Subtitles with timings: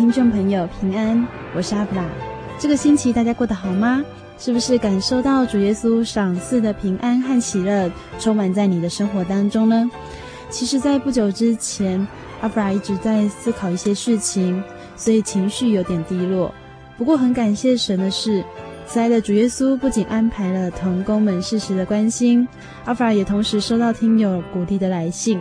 [0.00, 2.02] 听众朋友，平安，我是阿布拉。
[2.58, 4.02] 这个星期大家过得好吗？
[4.38, 9.90] 是不是感受到主耶稣赏赐的平安和喜乐充满在你的生活当中呢？
[10.48, 12.08] 其实，在不久之前，
[12.40, 14.64] 阿布拉一直在思考一些事情，
[14.96, 16.54] 所以情绪有点低落。
[16.96, 18.42] 不过，很感谢神的是，
[18.86, 22.48] 慈爱的主耶稣不仅安排了同工们适时的关心，
[22.86, 25.38] 阿布拉也同时收到听友鼓励的来信，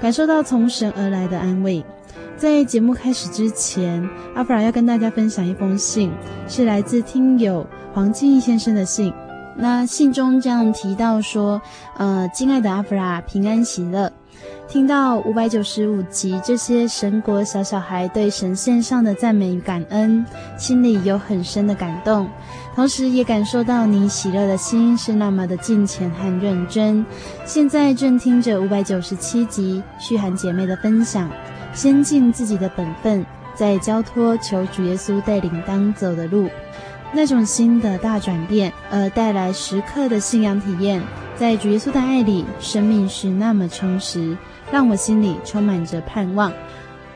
[0.00, 1.84] 感受到从神而来的安慰。
[2.36, 6.12] 在节目开始之前，阿弗拉要跟大家分享一封信，
[6.46, 9.12] 是来自听友黄静义先生的信。
[9.56, 11.60] 那信中这样提到说
[11.98, 14.12] ：“呃，亲爱的阿弗拉，平安喜乐。
[14.68, 20.24] 听到五百九十五集这些神国小小孩对神献上的赞美与感恩，
[20.56, 22.28] 心里有很深的感动，
[22.78, 27.04] 同时也感受到你喜乐的心是那么的敬虔和认真。
[27.44, 31.28] 现在正听着五百九十七集嘘寒姐妹的分享。”
[31.74, 36.48] 先尽自己的本分，再交托求主耶稣带领当走的路，
[37.12, 41.02] 那种心的大转变，而带来时刻的信仰体验，
[41.34, 44.38] 在主耶稣的爱里，生命是那么充实，
[44.70, 46.52] 让我心里充满着盼望。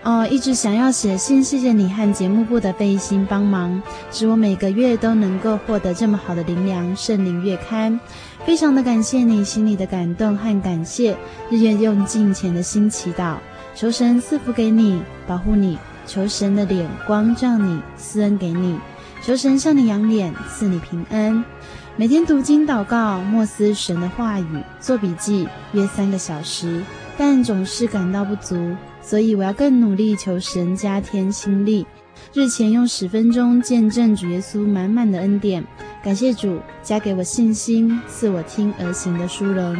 [0.04, 3.80] 哦，一直想要写信谢谢你和节目部的费心帮忙，
[4.10, 8.00] 使我每个月都能够获得这么好的灵粮圣灵月刊，
[8.44, 11.16] 非常的感谢你心里的感动和感谢，
[11.50, 13.36] 日夜用敬虔的心祈祷。
[13.76, 18.74] 求神赐福给你，保护你；求神的脸光照你，赐恩给你；
[19.22, 21.44] 求神向你仰脸，赐你平安。
[21.94, 26.82] 每天读经祷告，默思神的话语，做笔记，约三个小时，
[27.16, 31.86] 但总是感到不足，所以我要更努力，求神加添心力。
[32.32, 35.64] 日前用十分钟见证主耶稣满满的恩典，
[36.02, 39.76] 感谢主加给我信心，赐我听而行的殊荣，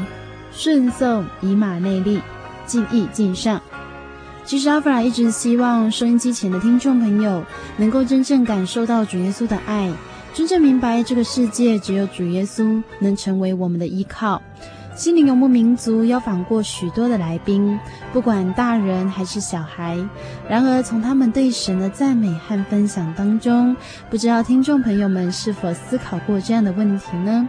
[0.51, 2.21] 顺颂以马内利，
[2.67, 3.63] 敬意敬上。
[4.45, 7.45] 其实阿弗拉一直希望收音机前的听众朋友
[7.77, 9.91] 能够真正感受到主耶稣的爱，
[10.35, 14.43] 真正明白这个世界只有主耶稣能成为我们的依靠。
[14.95, 17.81] 心灵游牧民族邀访过许多的来宾，
[18.13, 19.99] 不管大人还是小孩。
[20.47, 23.75] 然而从他们对神的赞美和分享当中，
[24.11, 27.49] 不知道听众朋友们是否思考过这样的问题呢？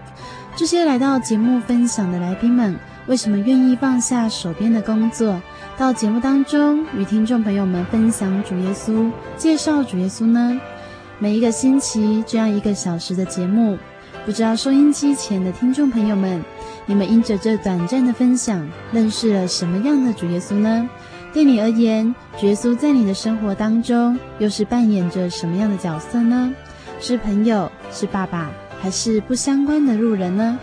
[0.55, 2.77] 这些来到节目分享的来宾们，
[3.07, 5.41] 为什么愿意放下手边的工作？
[5.77, 10.59] 到节目当中与听众朋友们分享主耶稣，介绍主耶稣呢？
[11.19, 13.77] 每一个星期这样一个小时的节目，
[14.25, 16.43] 不知道收音机前的听众朋友们，
[16.85, 20.89] 你们因着这短暂的分享，认识了什么样的主耶稣呢？
[21.33, 26.53] 对你而言，主耶稣在你的生活当中又是扮演着什么样的角色呢？
[26.99, 30.59] 是朋友，是爸爸，还是不相关的路人呢？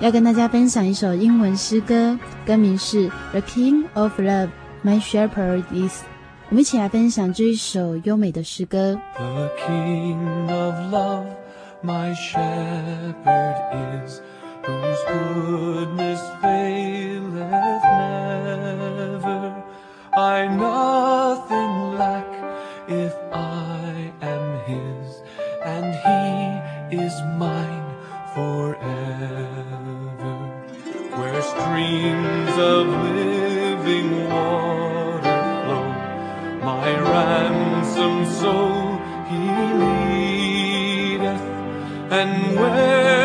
[0.00, 4.48] 要跟大家分享一首英文诗歌，歌名是《The King of Love,
[4.84, 6.02] My Shepherd Is》。
[6.50, 8.98] 我们一起来分享这一首优美的诗歌。
[9.16, 11.26] The King of Love,
[11.82, 14.20] My Shepherd Is,
[14.66, 19.62] Whose goodness faileth never.
[20.16, 22.30] I nothing lack
[22.88, 25.22] if I am His,
[25.62, 27.88] and He is mine
[28.34, 28.64] forever.
[31.18, 35.88] Where streams of living water flow,
[36.64, 39.42] my ransomed soul He
[39.82, 41.42] leads.
[42.10, 43.23] and where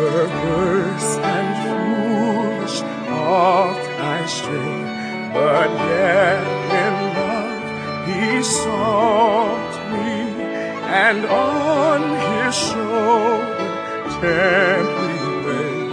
[0.00, 2.76] perverse and foolish
[3.08, 4.78] oft I stray,
[5.36, 6.42] but yet
[6.84, 7.62] in love
[8.08, 10.12] he sought me,
[11.04, 13.70] and on his shoulder
[14.20, 15.92] gently laid,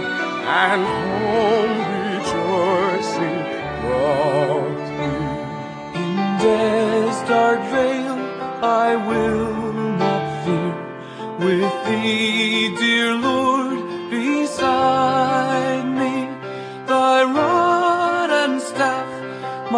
[0.64, 1.78] and home
[2.08, 3.38] rejoicing
[3.82, 5.12] brought me.
[6.00, 6.12] In
[6.42, 8.20] death's dark vale
[8.62, 9.72] I will
[10.02, 10.74] not fear.
[11.44, 13.47] With thee, dear Lord,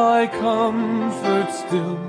[0.00, 2.00] my comfort still,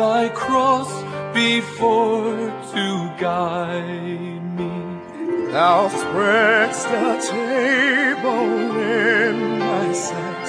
[0.00, 0.90] thy cross
[1.34, 2.36] before
[2.72, 2.86] to
[3.26, 4.74] guide me.
[5.54, 8.50] Thou spreadst a table
[9.12, 9.36] in
[9.66, 10.46] my sight,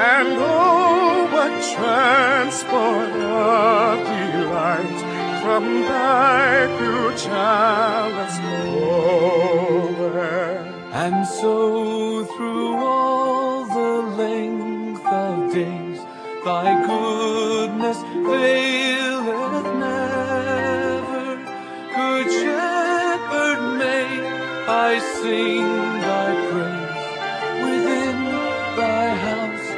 [0.08, 3.14] and oh, what transport
[3.50, 3.96] of
[4.34, 4.98] delight
[5.42, 6.44] from thy
[6.78, 10.50] pure chalice floweth.
[10.92, 16.00] And so through all the length of days,
[16.44, 21.37] thy goodness faileth never.
[21.94, 24.08] Good shepherd, may
[24.66, 25.62] I sing
[26.08, 27.06] thy praise
[27.62, 28.19] within
[28.81, 29.69] thy house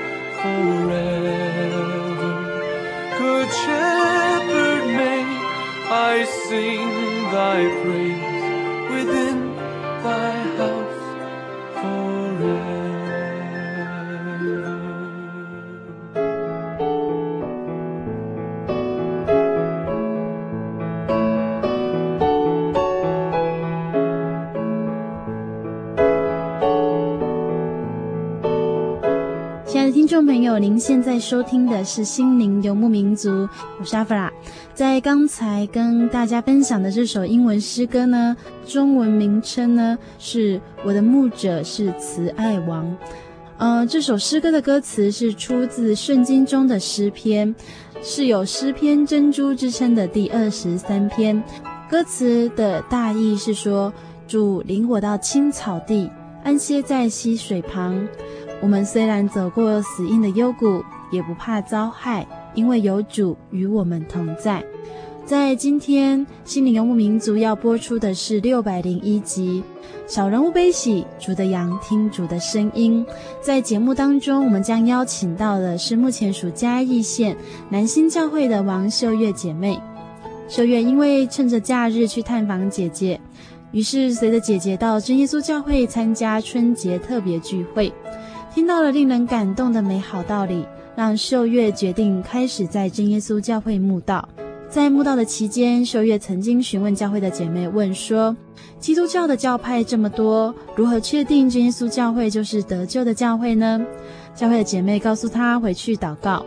[0.41, 2.33] forever.
[3.19, 5.25] Good shepherd, may
[5.91, 6.89] I sing
[7.31, 8.02] thy praise
[29.93, 33.29] 听众朋友，您现在收听的是《心灵游牧民族》，
[33.79, 34.33] 我是阿弗拉。
[34.73, 38.35] 在刚才跟大家分享的这首英文诗歌呢，
[38.67, 42.97] 中文名称呢是“我的牧者是慈爱王”。
[43.59, 47.55] 呃，这首诗歌的歌词是出自圣经中的诗篇，
[48.03, 51.41] 是有诗篇珍珠之称的第二十三篇。
[51.91, 53.93] 歌词的大意是说：
[54.27, 56.11] 主领我到青草地，
[56.43, 58.09] 安歇在溪水旁。
[58.63, 62.25] 我们虽然走过死荫的幽谷，也不怕遭害，
[62.55, 64.65] 因为有主与我们同在。
[65.25, 69.65] 在今天，心灵游牧民族要播出的是六百零一集
[70.13, 73.05] 《小人物悲喜，主的羊听主的声音》。
[73.41, 77.37] 在节目当中，我们将邀请到的是目前属嘉义县
[77.69, 79.81] 南兴教会的王秀月姐妹。
[80.49, 83.21] 秀月因为趁着假日去探访姐姐，
[83.73, 87.93] 于是随着姐姐到真耶稣教会参加春节特别聚会。
[88.55, 94.29] 听到了令人感动的美好道理，让秀月决定开始在真耶稣教会慕道。
[94.69, 98.37] 在慕道的期间，秀月曾经询问教会的姐妹，问说：
[98.79, 103.81] 基督教的教派这么多，如何确定真耶稣教会就是得救的教会呢？
[104.35, 106.45] 教会的姐妹告诉她回去祷告。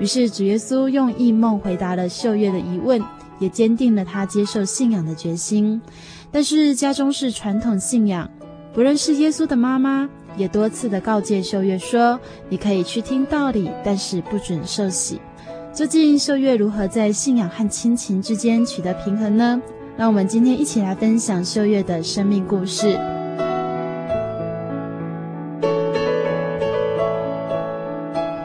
[0.00, 3.00] 于是主耶稣用异梦回答了秀月的疑问，
[3.38, 5.80] 也坚定了她接受信仰的决心。
[6.32, 8.28] 但是家中是传统信仰，
[8.72, 10.10] 不认识耶稣的妈妈。
[10.36, 15.20] 也多次的告诫秀月说：“你可以去听道理，但是不准受洗。”
[15.72, 19.60] 究竟秀月如何在信仰和亲情之间取得平衡呢？
[19.96, 22.98] 让我们今天一起来分享秀月的生命故事。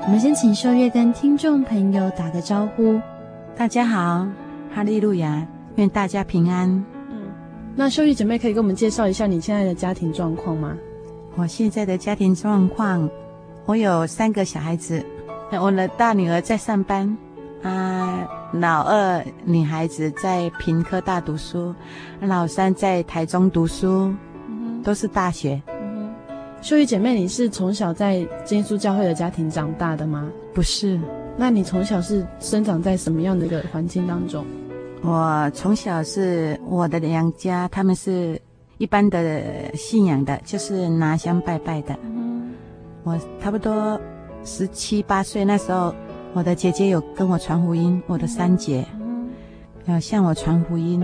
[0.04, 3.00] 我们先请秀月跟听众朋友打个招呼。
[3.56, 4.28] 大家好，
[4.74, 6.68] 哈利路亚，愿大家平安。
[7.12, 7.22] 嗯，
[7.76, 10.76] 那秀月姐妹可以给我们介绍一下你现在的家庭状况吗？
[11.40, 13.10] 我现在的家庭状况，
[13.66, 15.02] 我有三个小孩子，
[15.62, 17.18] 我的大女儿在上班，
[17.64, 21.74] 啊，老二女孩子在平科大读书，
[22.20, 24.14] 老三在台中读书，
[24.50, 25.62] 嗯、都是大学。
[25.70, 26.14] 嗯、
[26.62, 30.30] 秀玉姐妹，你是从小在真耶稣教会的家庭长大的吗？
[30.54, 31.00] 不是，
[31.38, 34.46] 那你从小是生长在什么样的一个环境当中？
[35.04, 38.38] 我从小是我的娘家，他们是。
[38.80, 41.94] 一般的信仰的，就是拿香拜拜的。
[42.02, 42.54] 嗯，
[43.04, 44.00] 我差不多
[44.46, 45.94] 十七八岁那时候，
[46.34, 48.86] 我的姐姐有跟我传福音，我的三姐，
[49.86, 51.04] 要向我传福音。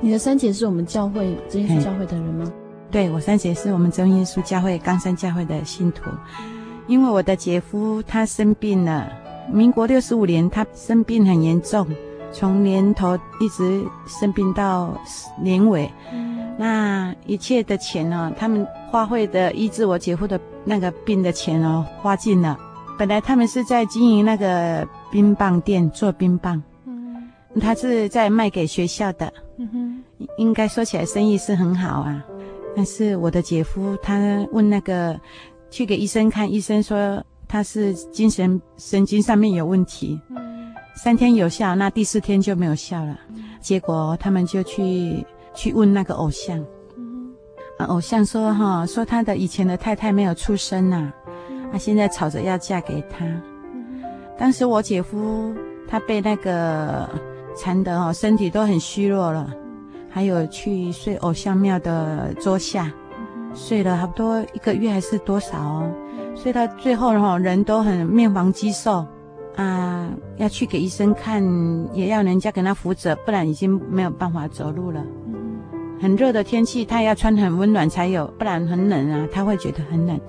[0.00, 2.50] 你的三姐是我们教会真耶稣教会的人吗？
[2.90, 6.10] 对，我三姐是我们真耶稣教会冈山教会的信徒。
[6.86, 9.12] 因为我的姐夫他生病了，
[9.52, 11.86] 民国六十五年他生病很严重，
[12.32, 14.98] 从年头一直生病到
[15.38, 15.90] 年尾。
[16.62, 22.56] 那一切的钱呢、哦，他们花费的医治我姐夫的那个病的钱哦，花尽了。
[22.96, 32.24] 本来他们是在经营那个冰棒店做冰棒，嗯，他是在卖给学校的，嗯哼，应该说起来生意是很好啊。
[32.76, 34.20] 但是我的姐夫他
[34.52, 35.20] 问那个
[35.68, 40.20] 去给医生看，医生说他是精神神经上面有问题，
[40.94, 43.18] 三天有效，那第四天就没有效了。
[43.60, 46.58] 结果他们就去去问那个偶像，
[46.96, 47.34] 嗯，
[47.88, 51.12] 偶像说哈，说他的以前的太太没有出生呐，啊。
[51.72, 53.24] 他现在吵着要嫁给他。
[54.38, 55.54] 当时我姐夫
[55.88, 57.08] 他被那个
[57.56, 59.50] 缠得哦，身体都很虚弱了，
[60.10, 62.92] 还有去睡偶像庙的桌下，
[63.54, 65.90] 睡了差不多一个月还是多少哦，
[66.34, 69.06] 睡到最后哈，人都很面黄肌瘦
[69.56, 71.42] 啊，要去给医生看，
[71.94, 75.02] 也要人家给他扶着，不然已经没有办法走路了。
[76.02, 80.20] 很热的天气，他要穿很温暖才有，不然很冷啊，他会觉得很冷。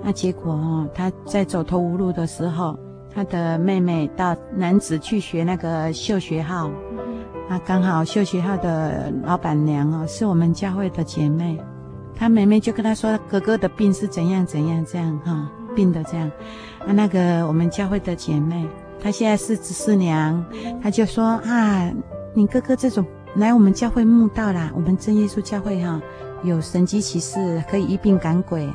[0.00, 2.78] 那结果哦，他在走投无路的时候，
[3.12, 6.70] 他的妹妹到男子去学那个绣学号，
[7.48, 11.58] 啊刚好绣学号的老板娘哦，是我们教会的姐妹，
[12.14, 16.30] 她妹妹就跟他说哥哥的病是怎样怎样这样哈，病的这样，
[16.86, 18.68] 啊那个我们教会的姐妹，
[19.02, 20.44] 她现在是执事娘，
[20.80, 21.92] 她就说啊，
[22.34, 26.00] 你哥哥这种来我们教会慕道啦，我们真耶稣教会哈，
[26.42, 28.68] 有神迹奇事，可以一病赶鬼。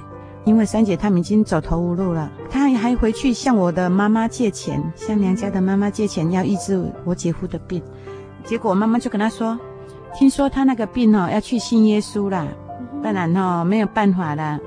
[0.46, 7.84] 因为三姐他们已经走投无路了，她还回去向我的妈妈借钱，向娘家的妈妈借钱要医治我姐夫的病。
[8.46, 9.60] 结果我妈妈就跟她说
[10.16, 12.48] ：“听说他那个病哦，要去信耶稣啦，
[13.04, 14.58] 不然哦没有办法了。”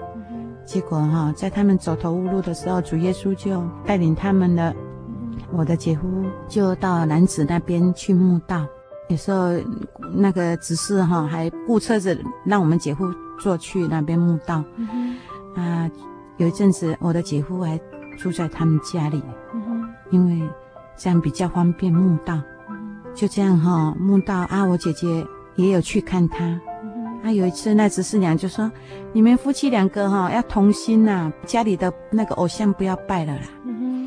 [0.66, 4.72] 结果哈，在他们走投无路的时候，主耶稣就带领他们了。
[5.50, 6.06] 我的姐夫
[6.46, 8.66] 就到男子那边去墓道，
[9.10, 9.50] 有时候
[10.14, 14.62] 那个执事哈还雇车子让我们姐夫坐去那边墓道。
[15.56, 15.90] 啊，
[16.36, 17.78] 有一阵子，我的姐夫还
[18.16, 19.20] 住在他们家里，
[19.52, 20.48] 嗯、因为
[20.96, 22.40] 这样比较方便墓道。
[22.68, 25.26] 嗯、就这样哈、哦，慕道啊，我姐姐
[25.56, 26.44] 也有去看他。
[26.84, 28.70] 嗯、啊，有一次那执事娘就说
[29.12, 33.42] ：“你们夫妻两个哈、哦、要同心呐、啊，家里的那个偶像不要拜了啦。
[33.64, 34.06] 嗯”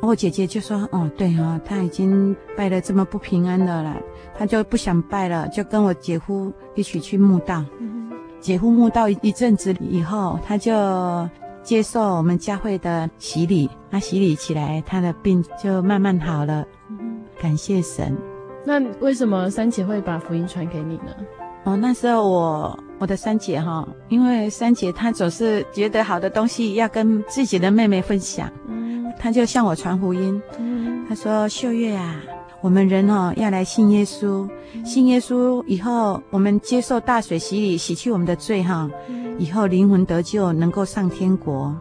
[0.00, 3.96] 我姐姐就说：“哦，对哈、哦，他已经拜了这么不平安的了，
[4.36, 7.64] 他就不想拜了，就跟我姐夫一起去墓道。
[7.80, 8.10] 嗯”
[8.40, 11.26] 姐夫墓道一阵子以后，他就
[11.62, 16.62] 接受我们教会的洗礼，他洗礼起来，他的病就慢慢好了。
[17.40, 18.14] 感谢神。
[18.66, 21.14] 那为什么三姐会把福音传给你呢？
[21.64, 30.42] 哦，那时候我我的三姐哈，因为三姐她总是觉得好的东西要跟自己的妹妹分享，嗯，她就向我传福音。
[30.58, 32.20] 嗯，她说：“秀月啊。”
[32.64, 34.48] 我们人哦，要来信耶稣，
[34.86, 38.90] 信耶稣以后，我们接受大水洗礼，洗去我们的罪哈，
[39.38, 41.76] 以后灵魂得救，能够上天国。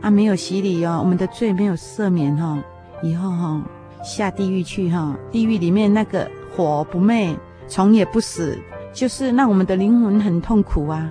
[0.00, 2.56] 啊，没有洗礼哦，我们的罪没有赦免哈，
[3.02, 3.60] 以后哈
[4.04, 7.36] 下地狱去哈，地狱里面那个火不灭，
[7.68, 8.56] 虫也不死，
[8.92, 11.10] 就是让我们的灵魂很痛苦啊。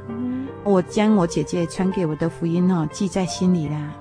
[0.63, 3.93] 我将我姐姐传给我的福音哦，记在心里啦。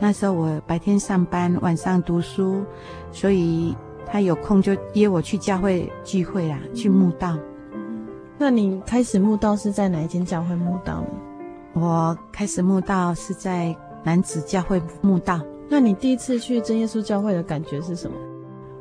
[0.00, 2.64] 那时候我白天上班，晚上读书，
[3.12, 3.72] 所以。
[4.06, 7.36] 他有空就约我去教会聚会啦，去慕道。
[8.38, 11.08] 那你开始慕道是在哪一间教会慕道呢？
[11.74, 15.40] 我开始慕道是在男子教会慕道。
[15.68, 18.16] 那你第一次去真耶稣教会的感觉是什么？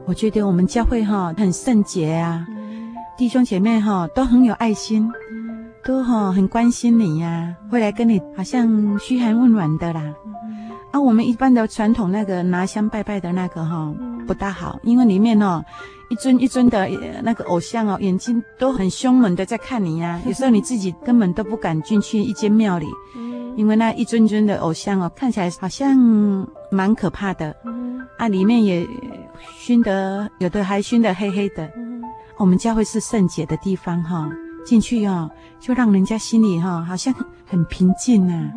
[0.05, 10.03] 我觉得我们教会哈很圣洁啊，嗯、弟兄姐妹哈都很有爱心，嗯、都哈很关心你呀、啊，会来跟你好像嘘寒问暖的啦。
[10.47, 10.64] 嗯、
[10.95, 13.93] 啊，我们一般的传统那个拿香拜拜的那个哈。
[14.25, 15.61] 不大好，因为里面哦，
[16.09, 16.89] 一尊一尊的
[17.21, 20.21] 那个偶像哦，眼睛都很凶猛的在看你呀、啊。
[20.25, 22.87] 有时候你自己根本都不敢进去一间庙里，
[23.57, 25.97] 因为那一尊尊的偶像哦，看起来好像
[26.71, 27.53] 蛮可怕的。
[28.17, 28.87] 啊，里面也
[29.57, 31.69] 熏得有的还熏得黑黑的。
[32.37, 34.31] 我们教会是圣洁的地方哈，
[34.65, 37.13] 进去哦，就让人家心里哈好像
[37.45, 38.49] 很平静啊。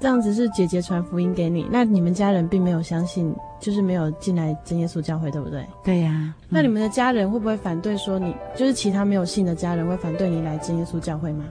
[0.00, 5.64] 这样子是姐姐传福音给你，那你们家人并没有相信，就是没有进来真耶稣教会，对不对？
[5.84, 6.34] 对呀、啊。
[6.48, 11.44] 那你们的家人会不会反对说你，就是其他没有信的家人会反对你来真耶稣教会吗？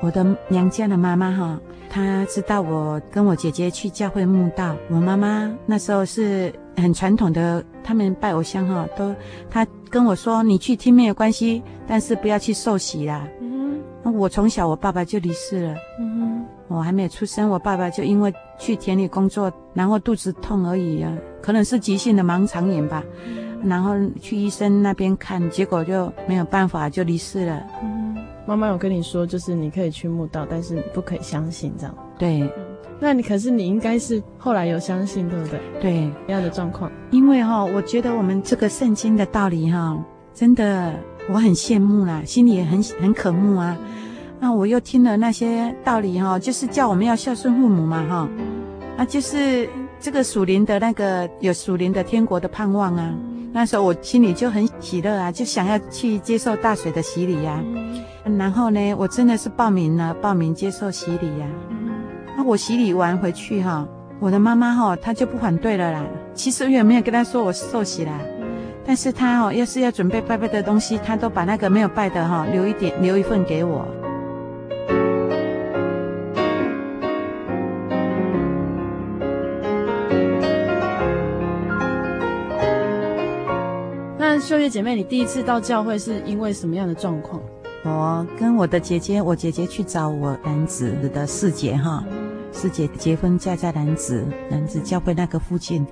[0.00, 4.74] 我的娘家的妈妈哈，她知道我跟我姐姐去教会慕道。
[4.88, 9.14] 我妈妈那时候是很传统的，他们拜偶像哈，都
[9.50, 15.74] 她跟我说：“你去听没有关系，但是不要去受洗啦。”嗯，那我从小我爸爸就离世了。
[15.98, 16.09] 嗯，
[16.70, 21.12] 我还没有出生，我爸爸就因为去田里工作，然后肚子痛而已啊，
[21.42, 23.02] 可能是急性的盲肠炎吧。
[23.64, 27.62] 然后去医生那边看，结果就没有办法，就离世了。
[27.82, 31.94] 嗯，妈妈有跟你说，就是你可以去墓道，但是你不可以相信这样。
[32.16, 32.50] 对，嗯，
[32.98, 35.60] 那你可是你应该是后来有相信，对不对？
[35.82, 36.90] 对，这样的状况。
[37.10, 40.94] 因为哈，我觉得我们这个圣经的道理哈，真的
[41.28, 43.76] 我很羡慕啦，心里也很很渴慕啊。
[44.40, 48.28] 那我又听了那些道理哈，就是叫我们要孝顺父母嘛哈，
[48.96, 49.68] 啊，就是
[50.00, 53.14] 这个属灵的那个有属灵的天国的盼望啊。
[53.52, 57.62] 那时候我心里就很喜乐啊，就想要去接受大水的洗礼呀。
[58.38, 61.46] 然后呢，我真的是报名了，报名接受洗礼呀。
[62.36, 63.86] 那我洗礼完回去哈，
[64.20, 66.02] 我的妈妈哈，她就不反对了啦。
[66.32, 68.12] 其实我也没有跟她说我受洗啦，
[68.86, 73.86] 但是她哦，要是要准备拜拜的东西，她都把那个没有拜的哈留一点，留一份给我。
[84.40, 87.40] 秀月姐妹，你第一次到教会是因为什么样的状况？
[87.84, 92.02] 我跟我的姐姐，我姐姐去找我男子的四姐哈，
[92.50, 95.86] 四姐结婚嫁在男子男子教会那个附近，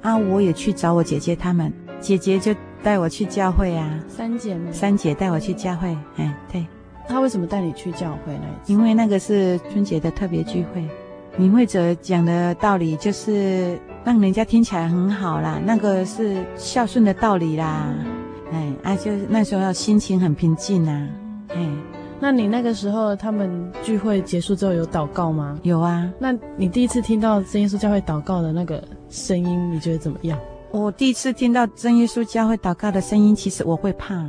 [0.00, 6.66] 啊，我也去找我姐姐他们，姐姐就带我去教会啊，三姐妹，三姐带我去教会，哎，对，
[7.06, 8.44] 她为什么带你去教会呢？
[8.66, 10.88] 因为那个是春节的特别聚会，
[11.36, 13.78] 领会者讲的道理就是。
[14.04, 17.94] 让人家听起来很好啦，那个是孝顺的道理啦，
[18.52, 21.08] 哎，啊，就那时候要心情很平静呐，
[21.48, 21.68] 哎，
[22.18, 25.58] 那你那个时候他们聚会结束之后有祷告吗？
[25.62, 30.38] 有啊，那你第一次听到真耶稣教会祷告的那个声音，你觉得怎么样？
[30.70, 34.24] 我第一次听到真耶稣教会祷告的声音，其实我会怕。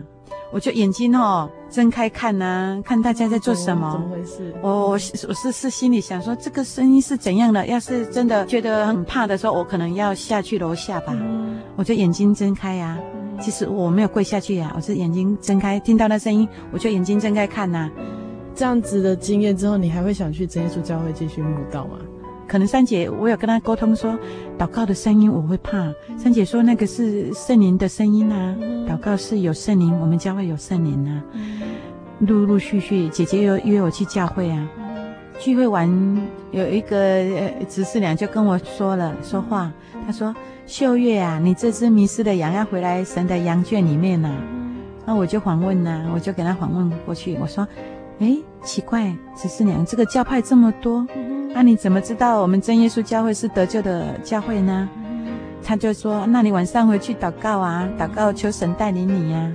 [0.52, 3.88] 我就眼睛哦睁开看呐、啊，看大家在做什么。
[3.88, 4.54] 哦、怎么回事？
[4.62, 7.66] 我我我是是心里想说，这个声音是怎样的？
[7.68, 11.14] 要是真的觉得很怕的时候，我可能要下去楼下吧。
[11.16, 12.98] 嗯、我就眼睛睁开呀、
[13.40, 17.92] 其实我没有跪下去呀、啊，我是眼睛睁开，听到那声音，我就眼睛睁开看呐、啊。
[18.54, 21.98] 这样子的经验之后，你还会想去真耶稣教会继续慕道吗？
[22.52, 24.14] 可能三姐，我有跟她沟通说，
[24.60, 25.90] 祷告的声音我会怕。
[26.18, 28.54] 三姐说那个是圣灵的声音啊，
[28.86, 31.24] 祷告是有圣灵，我们教会有圣灵啊。
[32.20, 34.68] 陆陆续续，姐姐又约我去教会啊。
[35.40, 35.90] 聚会完，
[36.52, 37.24] 有一个
[37.70, 39.72] 执事娘就跟我说了说话，
[40.06, 40.36] 她说
[40.68, 44.30] ：“秀月啊，你这只迷失的羊要回来神的羊圈里面呢。”
[45.08, 47.66] 那我就访问呢，我就给她访问过去，我说
[48.22, 51.06] ：“哎，奇怪，十四娘，这个教派这么多。”
[51.54, 54.88] 那、啊、你怎么知道我们真耶稣教会是得救的教会呢？
[55.64, 59.54] 他就说：“那你晚上回去祷告啊，祷告求神带领你呀、啊。”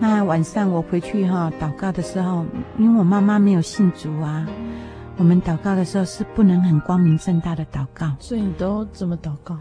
[0.00, 2.44] 那晚上我回去哈、哦、祷告的时候，
[2.78, 4.46] 因为我妈妈没有信主啊，
[5.18, 8.10] 我们祷告的时候是不能很光明正大的祷告。
[8.18, 9.56] 所以你都怎么祷告？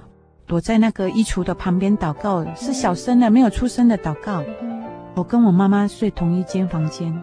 [0.47, 4.41] 躲在那个衣橱的旁边祷告，是小声的，没有出声的祷告。
[5.13, 7.13] 我跟我妈妈睡同一间房间。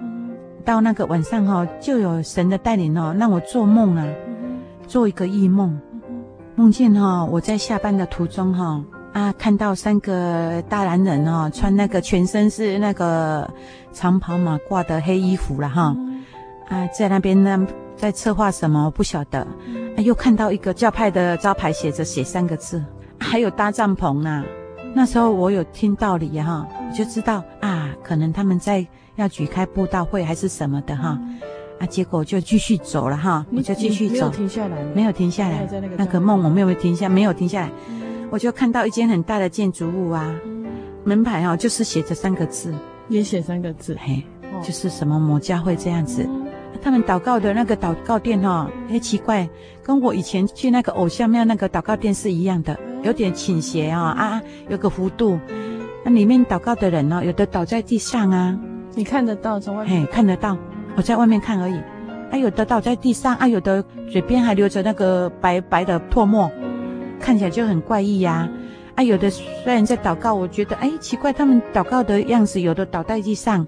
[0.65, 4.07] 到那个晚上哈，就有神的带领哦，让我做梦啊，
[4.87, 5.79] 做一个异梦，
[6.55, 13.51] 梦见哈我在下班的途中哈啊，看到三个大男人哈，穿那个全身是那个
[13.93, 15.97] 长袍马褂的黑衣服了哈，
[16.69, 19.41] 啊，在那边呢在策划什么我不晓得，
[19.97, 22.85] 啊，又看到一个教派的招牌写着写三个字，
[23.19, 24.45] 还有搭帐篷啊，
[24.95, 28.87] 那时候我有听道理哈，我就知道啊，可能他们在。
[29.17, 31.19] 要举开布道会还是什么的哈，
[31.79, 37.71] 啊，结果就继续走了哈，我就继续走，没有停下来，没有停下来，那个梦我没有停下，没有停下来，
[38.31, 40.35] 我就看到一间很大的建筑物啊，
[41.05, 42.75] 门牌哈就是写着三个字，
[43.09, 44.25] 也写三个字，嘿，
[44.63, 46.29] 就是什么某教会这样子，
[46.81, 49.49] 他们祷告的那个祷告殿哈，哎奇怪，
[49.83, 55.39] 跟我以前去那个偶像庙那个祷告殿是一样的，有点倾斜啊啊，有个弧度，
[56.05, 58.59] 那里面祷告的人呢，有的倒在地上啊。
[58.95, 60.03] 你看得到从外面？
[60.03, 60.57] 嘿，看得到，
[60.97, 61.75] 我在外面看而已。
[62.31, 66.51] 啊，有的倒在地上，啊，有的嘴边还留着那个白白的唾沫，
[67.19, 68.49] 看起来就很怪异呀。
[68.95, 73.67] 啊，有的虽然在祷告，我觉得哎奇怪，他们祷告的样子，有的倒在地上。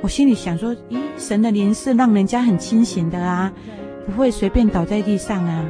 [0.00, 3.52] 我心里想说，咦，神的灵是让人家很清醒的啊，
[4.04, 5.64] 不会随便倒在地上啊。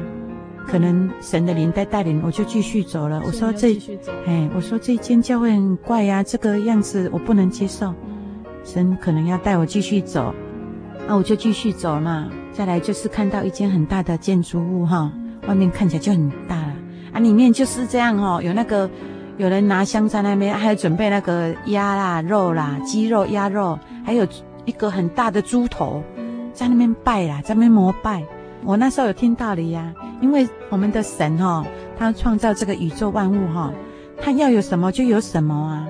[0.67, 3.21] 可能神的灵在带领，我就继续走了。
[3.25, 3.79] 我说这，
[4.25, 7.93] 哎，我说这间教会很怪呀，这个样子我不能接受。
[8.67, 10.35] 神可能要带我继续走，
[11.07, 12.29] 那，我就继续走嘛。
[12.51, 15.09] 再来就是看到一间很大的建筑物哈，
[15.47, 16.73] 外面看起来就很大了
[17.13, 18.89] 啊，里面就是这样哦，有那个
[19.37, 24.27] 有人拿香在那边，还有准备那个鸭啦、肉啦、鸡肉、鸭肉，还有
[24.65, 26.03] 一个很大的猪头
[26.51, 28.21] 在那边拜啦，在那边膜拜。
[28.65, 31.65] 我那时候有听道理呀，因为我们的神哈，
[31.97, 33.71] 他创造这个宇宙万物哈，
[34.19, 35.87] 他要有什么就有什么啊。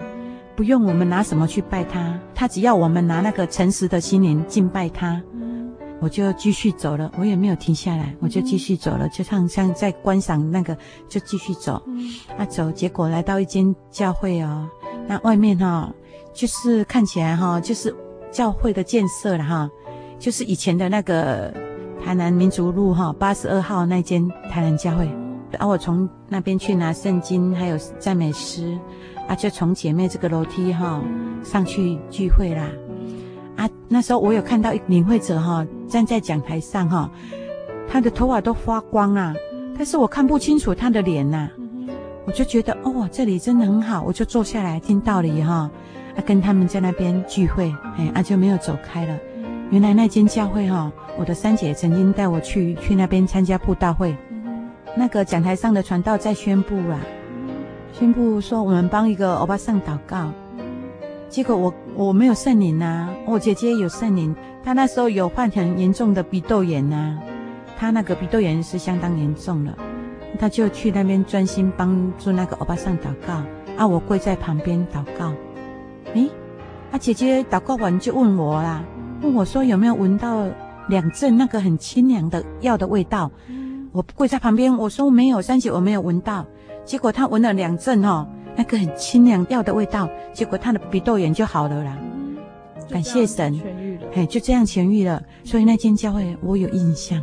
[0.58, 5.22] 不用我们拿什么去拜他，他只要我们拿那个诚实的心灵敬拜他，
[6.02, 10.76] 我就继续走了，我也没有停下来，我就继续走了，就像像在观赏那个，
[11.08, 11.80] 就继续走，
[12.40, 14.68] 啊走，结果来到一间教会哦，
[15.08, 15.94] 那外面哈，
[16.34, 17.96] 就是看起来哈，就是
[18.32, 19.70] 教会的建设了哈，
[20.18, 21.54] 就是以前的那个
[22.04, 25.08] 台南民族路哈八十二号那间台南教会，
[25.60, 28.76] 啊我从那边去拿圣经还有赞美诗。
[29.28, 31.02] 啊，就从姐妹这个楼梯哈、
[31.44, 32.68] 上去聚会啦。
[33.58, 37.10] 啊，那时候我有看到一领会者哈、站在讲台上哈、
[37.90, 39.34] 他的头发都发光啊，
[39.76, 41.50] 但是我看不清楚他的脸呐、
[42.26, 45.72] 我就觉得哦，这里真的很好，我就坐下来听道理哈、啊，
[46.26, 49.18] 跟他们在那边聚会，哎，啊就没有走开了。
[49.72, 54.16] 原来那间教会哈、我的三姐曾经带我去去那边参加布道会，
[54.96, 57.00] 那个讲台上的传道在宣布啊。
[57.92, 60.32] 宣布说我们帮一个欧巴桑祷告，
[61.30, 67.18] 结果我我没有圣灵呐，我姐姐有圣灵，她那时候有患很严重的鼻窦炎呐，
[67.76, 69.76] 她那个鼻窦炎是相当严重了，
[70.40, 73.42] 她就去那边专心帮助那个欧巴桑祷告，
[73.78, 75.34] 啊，我跪在旁边祷告，
[76.14, 76.30] 诶，
[76.92, 78.84] 啊姐姐祷告完就问我啦，
[79.24, 80.46] 问我说有没有闻到
[80.88, 83.32] 两阵那个很清凉的药的味道，
[83.92, 86.46] 我跪在旁边，我说没有，三姐我没有闻到。
[86.88, 91.98] 结果他闻了两阵哦，那个很清凉药的味道，结果他的鼻窦炎就好了啦。
[92.90, 95.22] 感谢神，痊愈了，嘿，就这样痊愈了。
[95.44, 97.22] 所以那间教会我有印象，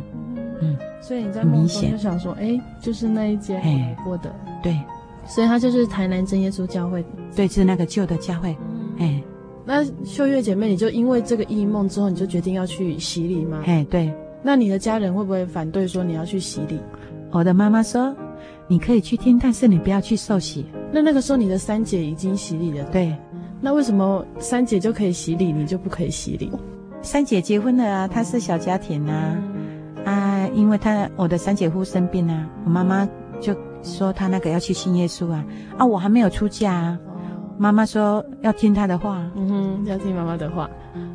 [0.61, 3.59] 嗯，所以你在梦中就想说，哎，就是那一间
[4.03, 4.79] 过的，对，
[5.25, 7.03] 所以他就是台南真耶稣教会，
[7.35, 8.55] 对，是那个旧的教会，
[8.99, 9.23] 哎，
[9.65, 13.63] 那秀月姐妹，你就因为这个异梦之后，你就决定要去洗礼吗？
[13.65, 16.79] 哎，对，那你的家人会不会反对说你要去洗礼？
[17.31, 18.15] 我的妈妈说。
[18.67, 20.65] 你可以去听，但是你不要去受洗。
[20.91, 23.15] 那那个时候你的三姐已经洗礼了，对。
[23.61, 26.51] 那为什么三姐就可以洗礼，你就不可以洗礼？
[27.01, 29.37] 三姐结婚了啊，她是小家庭啊，
[30.03, 33.07] 啊，因为她我的三姐夫生病啊，我妈妈
[33.39, 35.45] 就说她那个要去信耶稣啊，
[35.77, 36.99] 啊，我还没有出嫁啊，
[37.57, 40.69] 妈妈说要听她的话，嗯哼，要听妈妈的话。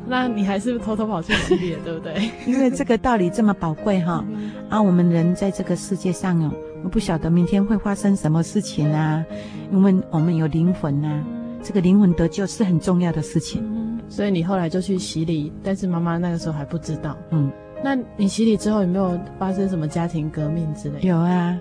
[0.07, 2.29] 那你还是偷偷跑去洗礼，对不对？
[2.45, 4.25] 因为这个道理这么宝贵哈，
[4.69, 6.51] 啊，我们人在这个世界上哦。
[6.83, 9.23] 我不晓得明天会发生什么事情啊，
[9.71, 11.23] 因为我们有灵魂啊，
[11.61, 13.61] 这个灵魂得救是很重要的事情。
[13.63, 17.15] 嗯，所以你后来就去洗礼，但是妈妈那个时候还不知道。
[17.29, 17.51] 嗯，
[17.83, 21.07] 那你洗礼之后有没有发生什么家庭革命之类的？
[21.07, 21.59] 有啊，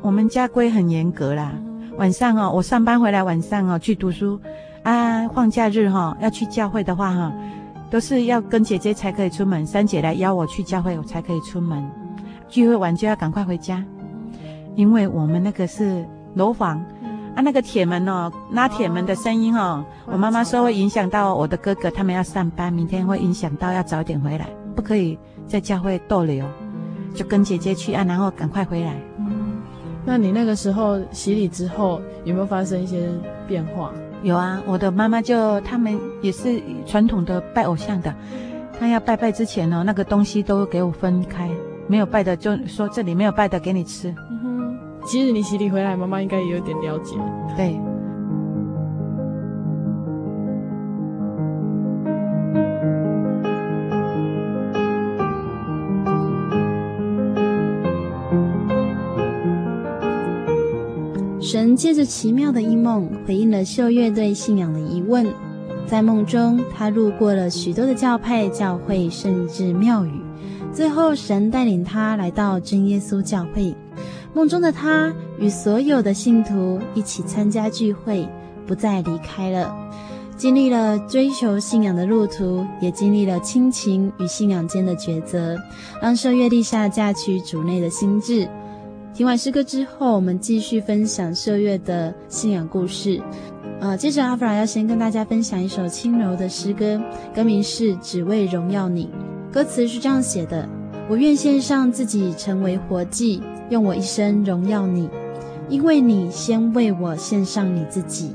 [0.00, 1.52] 我们家规很严格啦。
[1.98, 4.40] 晚上哦，我上班回来晚上哦去读书
[4.82, 7.32] 啊，放假日哈要去教会的话哈，
[7.90, 11.86] 都是要跟姐姐才可以出门，三姐来邀我去教会，我才可以出门。
[12.48, 13.84] 聚会完就要赶快回家。
[14.74, 16.04] 因为我们那个是
[16.34, 26.46] 楼房，嗯、啊，那个铁门哦，拉铁门的声音哦，哦我妈妈说会影响到我的哥哥，他们要上班，明天会影响到要早点回来，不可以在教会逗留，
[27.14, 28.94] 就跟姐姐去啊，然后赶快回来。
[29.18, 29.60] 嗯，
[30.04, 33.08] 那你那个时候洗礼之后有没有发生一些
[33.46, 33.92] 变化？
[34.22, 38.14] 有啊，我的妈妈就他们也是传统的拜偶像的，
[38.78, 41.50] 她要拜拜之前哦，那个东西都给我分开，
[41.88, 44.14] 没有拜的就说这里没有拜的给你吃。
[45.04, 47.16] 其实你洗礼回来，妈妈应该也有点了解。
[47.56, 47.78] 对。
[61.40, 65.26] 神借着奇妙的异梦，回应了秀月对信仰的疑问。
[65.84, 70.12] 在梦中，他路过了许多的教派、教会，甚至庙宇。
[70.72, 73.76] 最后，神带领他来到真耶稣教会。
[74.34, 78.26] 梦中的他与所有的信徒一起参加聚会，
[78.66, 79.76] 不再离开了。
[80.36, 85.56] 经历了追求信仰的路途，也经历了亲情与信仰间的抉择，
[86.00, 88.48] 让秀月立下嫁娶主内的心志。
[89.14, 93.20] 听完诗歌之后，我们继续分享秀月的信仰故事。
[93.80, 97.00] 呃，接着阿弗拉要先跟大家分享一首轻柔的诗歌，
[97.34, 99.10] 歌名是《只为荣耀你》。
[99.52, 100.66] 歌词是这样写的：
[101.10, 103.42] 我愿献上自己，成为活祭。
[103.72, 105.08] 用我一生荣耀你，
[105.70, 108.30] 因为你先为我献上你自己。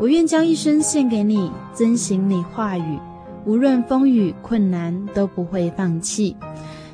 [0.00, 2.98] 我愿将一生献给你，遵行你话语。
[3.46, 6.34] 无论风雨困难都不会放弃。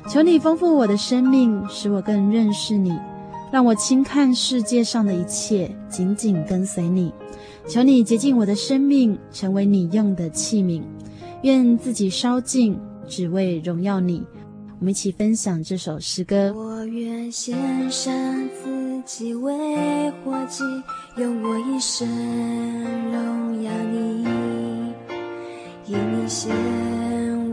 [0.07, 2.95] 求你丰富我的生命，使我更认识你，
[3.51, 7.11] 让我轻看世界上的一切，紧紧跟随你。
[7.67, 10.83] 求你洁净我的生命，成为你用的器皿。
[11.41, 14.21] 愿自己烧尽，只为荣耀你。
[14.81, 16.51] 我们一起分享这首诗歌。
[16.55, 17.55] 我愿献
[17.91, 18.11] 上
[18.49, 20.63] 自己为活祭，
[21.17, 22.09] 用我一生
[23.11, 24.25] 荣耀你。
[25.85, 26.51] 以你先，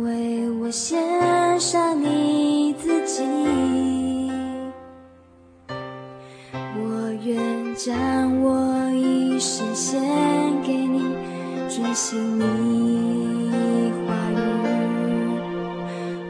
[0.03, 0.99] 为我献
[1.61, 3.23] 上你自己。
[6.79, 10.01] 我愿将我一生献
[10.63, 11.03] 给你，
[11.69, 14.37] 遵行你话语，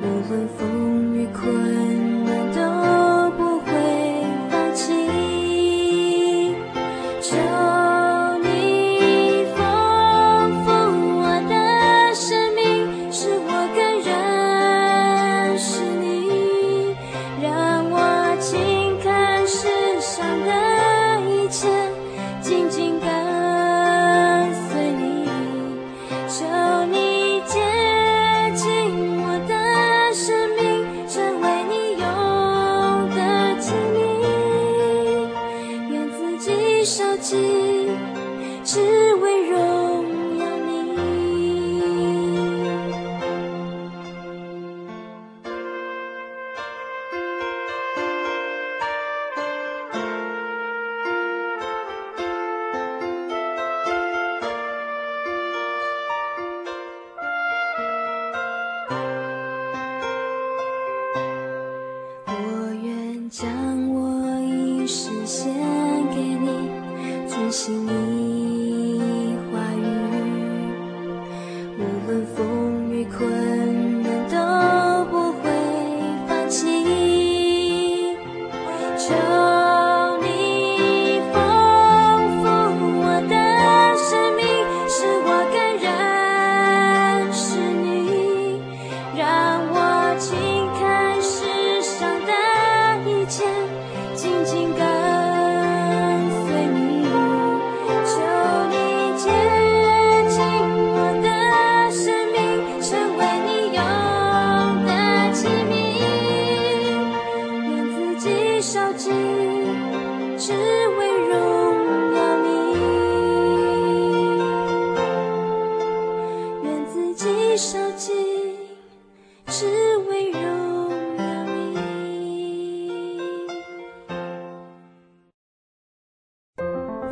[0.03, 0.88] 无论风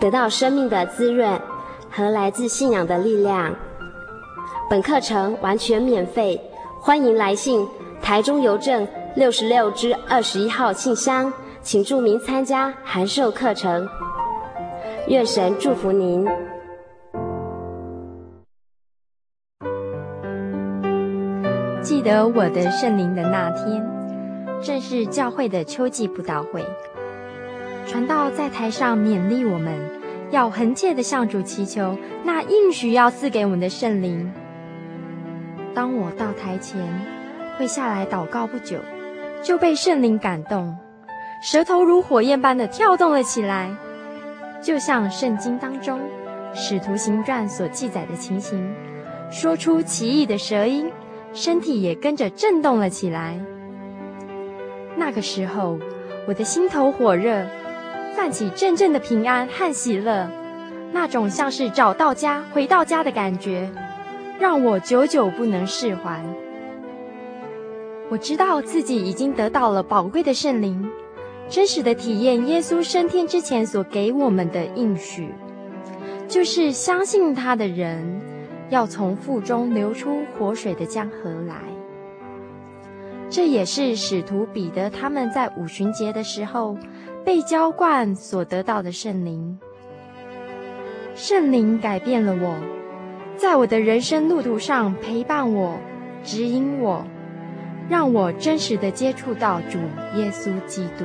[0.00, 1.40] 得到生命的滋润
[1.90, 3.54] 和来自信仰的力量。
[4.70, 6.40] 本课程完全免费，
[6.80, 7.66] 欢迎来信
[8.00, 11.32] 台中邮政六十六支二十一号信箱，
[11.62, 13.88] 请注明参加函授课程。
[15.08, 16.26] 愿神祝福您。
[21.82, 23.82] 记得我的圣灵的那天，
[24.62, 26.62] 正是教会的秋季布道会。
[27.88, 29.74] 传道在台上勉励我们，
[30.30, 34.30] 要恒切的向主祈求那应许要赐给我们的圣灵。
[35.74, 36.78] 当我到台前，
[37.56, 38.78] 跪下来祷告不久，
[39.42, 40.76] 就被圣灵感动，
[41.42, 43.74] 舌头如火焰般的跳动了起来，
[44.62, 45.98] 就像圣经当中
[46.54, 48.70] 《使徒行传》所记载的情形，
[49.30, 50.92] 说出奇异的舌音。
[51.34, 53.38] 身体也跟着震动了起来。
[54.96, 55.78] 那个时候，
[56.26, 57.46] 我的心头火热，
[58.18, 60.28] 泛起阵阵的平安和喜乐，
[60.90, 63.70] 那种像是找到家、回到家的感觉，
[64.40, 66.20] 让我久久不能释怀。
[68.08, 70.90] 我知道自己已经得到了宝贵的圣灵，
[71.48, 75.32] 真实的体验耶稣升天之前所给我们的应许，
[76.26, 78.20] 就是相信他的人，
[78.68, 81.54] 要从腹中流出活水的江河来。
[83.30, 86.76] 这也是使徒彼得他们在五旬节的时候
[87.28, 89.58] 被浇灌所得到的圣灵。
[91.14, 92.56] 圣灵改变了我，
[93.36, 95.78] 在我的人生路途上陪伴我、
[96.24, 97.04] 指引我，
[97.86, 99.78] 让我真实的接触到主
[100.18, 101.04] 耶稣基督。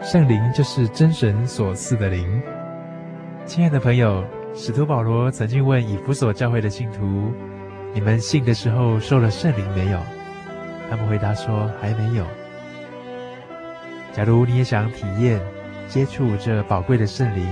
[0.00, 2.40] 圣灵就是真神所赐的灵。
[3.44, 4.24] 亲爱的朋友，
[4.54, 7.30] 使徒保罗曾经问以弗所教会的信徒
[7.96, 9.98] ：“你们信的时候受了圣灵没有？”
[10.90, 12.26] 他们回答说：“还没有。”
[14.12, 15.40] 假如你也想体验、
[15.88, 17.42] 接触这宝贵的圣灵，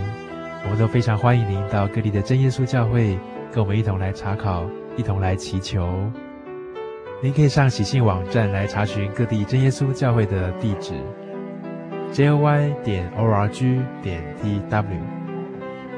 [0.64, 3.18] 我们都非常欢迎您到各地的真耶稣教会，
[3.50, 5.88] 跟我们一同来查考，一同来祈求。
[7.22, 10.92] 您可以上喜信网站来查询各地真耶稣教会的地址。
[12.12, 14.85] joy 点 org 点 tw，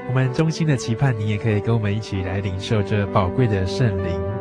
[0.09, 4.36] 我们衷心的期盼你也可以跟我们一起来领受这宝贵的圣灵。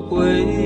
[0.00, 0.65] 归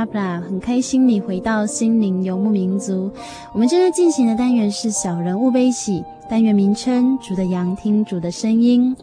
[0.00, 3.10] 是阿布拉，很开心你回到心灵游牧民族。
[3.52, 8.96] 我们正在进行的单元是小人物悲喜，单元名称主的羊听主的声音。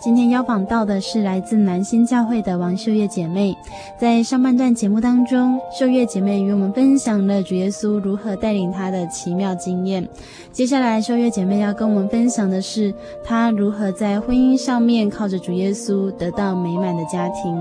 [0.00, 3.56] 今天邀访到的是来自南新教会的王秀月姐妹。
[3.98, 10.06] 在上半段节目当中，秀月姐妹与我们分享了主耶稣如何带领她的奇妙经验。
[10.52, 17.60] 接下来，秀月姐妹要跟我们分享的是她如何在婚姻上面靠着主耶稣得到美满的家庭。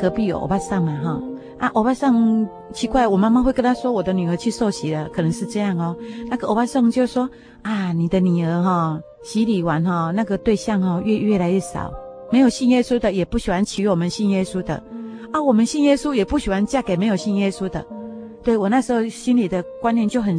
[0.00, 1.20] 隔壁有欧巴桑嘛哈
[1.58, 5.94] 啊，欧巴桑奇怪，我妈妈会跟他说，我的女儿去受洗了，可能是这样哦。
[6.30, 7.28] 那个欧巴桑就说
[7.60, 11.92] 啊，你的女儿哈洗礼完哈，那个对象哈越越来越少，
[12.32, 14.82] 没有信耶稣的，也不喜欢娶我们信耶稣的
[15.32, 17.84] 啊，我们信耶稣也不喜欢嫁给没有信耶稣的。
[18.42, 20.38] 对，我那时候心里的观念就很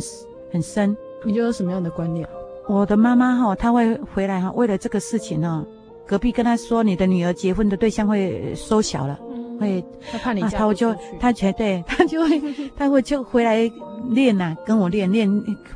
[0.52, 0.98] 很深。
[1.24, 2.28] 你就有什么样的观念？
[2.68, 5.64] 我的妈妈哈，她会回来哈，为了这个事情呢，
[6.08, 9.20] 隔壁跟她说，你的女儿结婚的对象会缩小了。
[9.62, 12.42] 会，他怕你、啊、他就他绝对他就会
[12.76, 13.72] 他会就回来
[14.10, 15.30] 练呐、啊，跟我练练，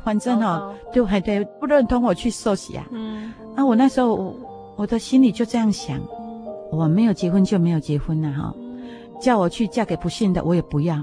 [0.04, 2.84] 反正哦，就还得不认同我去受洗啊。
[2.90, 4.34] 嗯，啊，我那时候我，
[4.76, 5.98] 我的心里就这样想，
[6.70, 8.54] 我没有结婚就没有结婚了哈，
[9.20, 11.02] 叫我去嫁给不信的我也不要。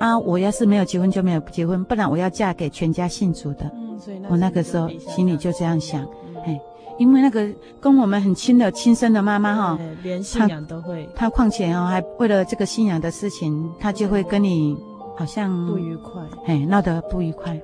[0.00, 3.70] 啊，我要是没有结婚就没有结婚，不然我要嫁给全家信主的。
[3.74, 6.04] 嗯，所以我那个时候心里就这样想，
[6.44, 6.60] 嘿。
[7.02, 14.76] 因为那个跟我们很亲的亲生的妈妈哈，连信仰都会，她况且哦还为了这个信仰的事情，她就会跟你
[15.16, 17.60] 好像不愉快，哎，闹得不愉快，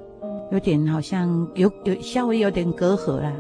[0.51, 3.33] 有点好像有有稍微有点隔阂了。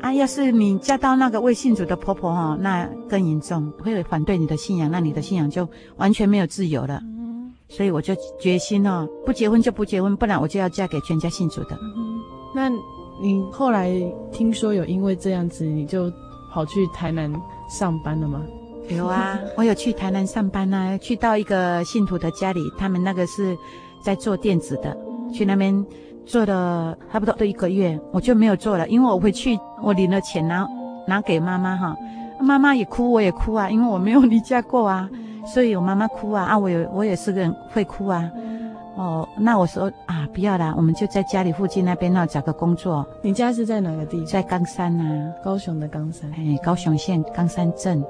[0.00, 5.68] 啊，要是你嫁到那个未信主的婆婆哈，那更严重，会反对你的信仰，那你的信仰就
[5.98, 6.98] 完全没有自由了。
[7.68, 11.78] 所以我就决心哦，不结婚就不结婚，不然我就要嫁给全家信主的。
[12.54, 12.70] 那。
[13.20, 13.90] 你后来
[14.32, 16.10] 听说有因为这样子，你就
[16.50, 17.30] 跑去台南
[17.68, 18.42] 上班了吗？
[18.88, 23.56] 有啊， 我有去台南上班啊，去到一个信徒的家里，他们那个是
[24.02, 24.96] 在做电子的，
[25.32, 25.84] 去那边
[26.24, 30.66] 做了差不多都一个月，我就没有做了，因为我回去我领了钱拿
[31.06, 31.96] 拿给妈妈哈，
[32.40, 35.08] 妈妈也哭，我也哭啊，因为我没有离家过啊，
[35.46, 38.28] 所以我妈妈哭啊，啊，我也我也是个人会哭啊。
[38.96, 43.06] 哦，那我说啊，不要啦，我们就在家里附近那边那找个工作。
[43.22, 44.26] 你家是在哪个地方？
[44.26, 46.30] 在冈山啊，高雄的冈山。
[46.32, 48.04] 哎，高雄县冈山镇。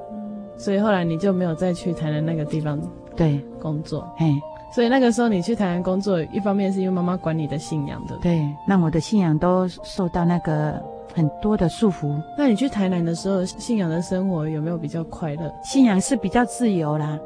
[0.56, 2.80] 所以后来你就没有再去台南那个地方
[3.16, 4.06] 对工作。
[4.18, 4.30] 哎，
[4.74, 10.82] 所以那个时候你去台南工作，一方面是因为妈妈管你的信仰的，对，让我的信仰都受到那个
[11.14, 12.20] 很多的束缚。
[12.36, 15.52] 那你去台南的时候，信仰的生活有没有比较快乐？
[15.62, 17.18] 信仰是比较自由啦，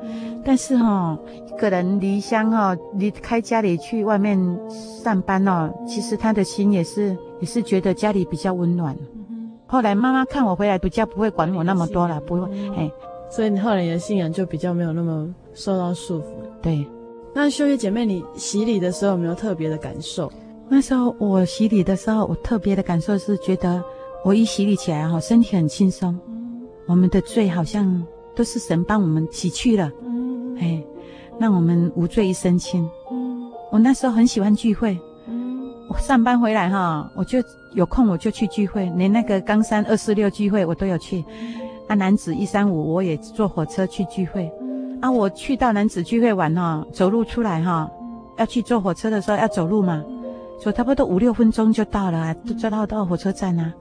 [0.44, 1.18] 但是哈、哦。
[1.54, 4.36] 一个人离乡哈，离开家里去外面
[5.04, 8.96] 上班哦，其实他的心也是也是觉得家里比较温暖。
[9.68, 12.90] 后来妈妈看我回来，比较不会管我那么多了，不会哎，
[13.30, 16.24] 所以你后来你的信仰就比较没有那么受到束缚。
[16.60, 16.84] 对，
[17.32, 20.28] 那秀月姐妹，你洗礼的时候有没有特别的感受？
[20.68, 23.82] 那时候我洗礼的时候，我特别的感受是觉得
[24.24, 26.18] 我一洗礼起来哈，身体很轻松，
[26.86, 28.04] 我们的罪好像
[28.34, 29.90] 都是神帮我们洗去了，
[30.58, 30.82] 哎。
[31.36, 32.88] 让我们无罪一身轻。
[33.72, 34.96] 我那时候很喜欢聚会。
[35.90, 37.40] 我上班回来哈，我就
[37.72, 41.24] 有空我就去聚会，连那个冈山二四六聚会我都有去。
[41.88, 44.48] 啊，男子一三五我也坐火车去聚会。
[45.00, 47.90] 啊，我去到男子聚会玩哈，走路出来哈，
[48.38, 50.04] 要去坐火车的时候要走路嘛，
[50.62, 53.72] 走差不多五六分钟就到了，啊，就到到火车站啊。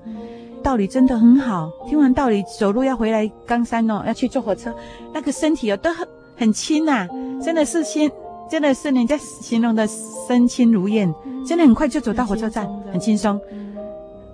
[0.62, 4.74] 道理真的很好，听完道理走路要回来冈山哦，要去坐火车，
[5.14, 6.08] 那个身体哦都很
[6.38, 7.08] 很轻呐。
[7.44, 8.10] 真的是先，
[8.50, 9.86] 真的是人家形容的
[10.28, 11.14] 身轻如燕，
[11.46, 13.40] 真的很快就走到火车站，很轻松。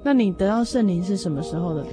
[0.04, 1.84] 那你得到圣灵是什么时候的？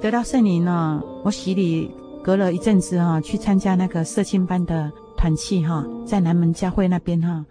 [0.00, 1.00] 得到圣灵呢？
[1.24, 1.90] 我洗礼
[2.22, 7.44] 隔了一阵子哈，去参加那个社青班的团契哈，在南门教会那边哈，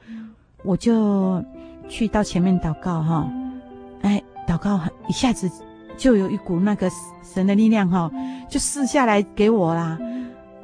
[0.64, 1.42] 我就
[1.88, 3.30] 去到前面祷告哈，
[4.02, 5.50] 哎，祷告一下子
[5.98, 6.90] 就有一股那个
[7.24, 8.12] 神的力量哈，
[8.50, 9.98] 就赐下来给我啦，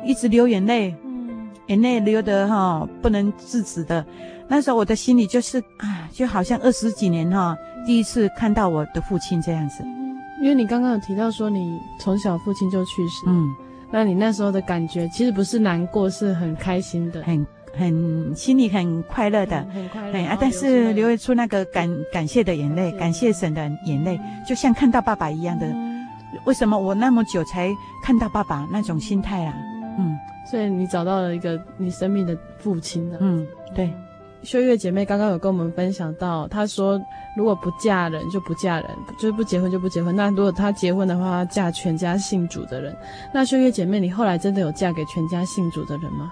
[0.04, 0.96] 一直流眼泪。
[1.68, 4.06] 眼泪流得哈不能制止的，
[4.50, 7.56] 那时候我的心里就是啊，就好像二十几年哈
[7.86, 9.82] 第一次看到我的父亲这样子。
[10.42, 13.48] 因为你刚刚有提到说你从小父亲就去世，嗯，
[13.90, 17.48] 那你那时候的感觉其实不是难过，是很开心的，很
[17.78, 20.18] 很心里很快乐的，很快乐。
[20.18, 25.68] 哎啊，但是流出那个感感谢的眼泪，感谢神的眼泪，就像看到爸爸一样的。
[26.46, 27.70] 为什么我那么久才
[28.04, 29.54] 看到爸爸那种心态啊？
[29.98, 30.18] 嗯。
[30.46, 33.92] 所以你找到了一个你生命的父亲了，嗯，对。
[34.44, 37.02] 秀月姐妹刚刚有跟我们分享到，她说
[37.38, 40.14] 如果不嫁人就不嫁人，就是不结婚就不结婚。
[40.14, 42.94] 那如果她结婚的话，她嫁全家信主的人。
[43.34, 46.30] 那秀月姐妹，你后来真的有嫁给全家信主的人吗？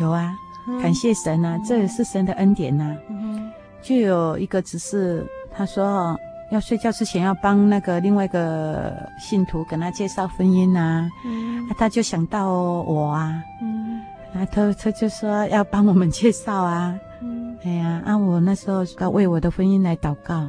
[0.00, 0.34] 有啊，
[0.82, 2.96] 感谢神啊，嗯、这也是神的恩典呐、啊。
[3.08, 3.50] 嗯、
[3.82, 6.18] 就有一个只是，他说。
[6.50, 14.00] 要睡觉之前要帮那个另外一个信徒跟他介绍婚姻啊，嗯、啊他就想到我啊，嗯、
[14.34, 16.92] 啊他他就说要帮我们介绍啊，
[17.22, 20.44] 嗯、哎呀，啊我那时候要为我的婚姻来祷告，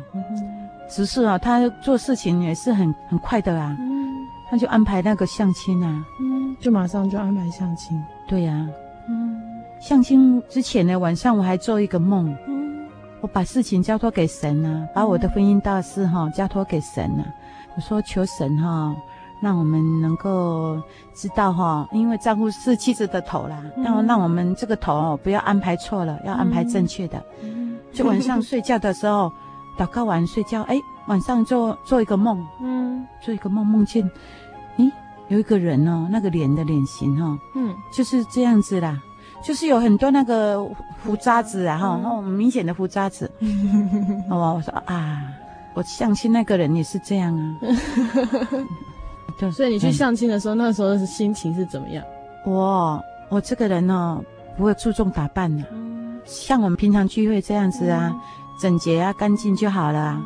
[0.89, 4.11] 只是啊他做事情也是很很快的啊，嗯、
[4.49, 8.73] 他就安排那个相亲啊，嗯，就马上就安排相亲，对呀、啊，嗯，
[9.81, 12.33] 相亲之前呢晚上我还做一个梦。
[13.19, 17.25] 我把事情交托给神啊，把我的婚姻大事哈交托给神啊。
[17.75, 18.95] 我说求神哈，
[19.41, 20.81] 让我们能够
[21.13, 27.23] 知道哈，因为丈夫是妻子的头啦，然后让我们这个头不要安排错了，要安排正确的。
[27.93, 29.31] 就晚上睡觉的时候，
[29.77, 34.09] 祷告完睡觉，哎，晚上做做一个梦，嗯，做一个梦，梦见，
[34.77, 34.91] 咦，
[35.27, 38.99] 有一个人哦，那个脸的脸型哈，嗯，就是这样子啦。
[39.43, 40.63] 就是有很多那个
[41.03, 43.29] 胡渣子啊，哈，很明显的胡渣子。
[44.29, 45.23] 哦，我说啊，
[45.73, 47.57] 我相亲那个人也是这样啊。
[49.39, 52.03] 对， 所以你去相亲的时候，那时候是心情是怎么样？
[52.45, 54.21] 我我这个人哦，
[54.57, 55.63] 不会注重打扮的，
[56.25, 58.15] 像我们平常聚会这样子啊，
[58.59, 60.21] 整洁啊，干净就好了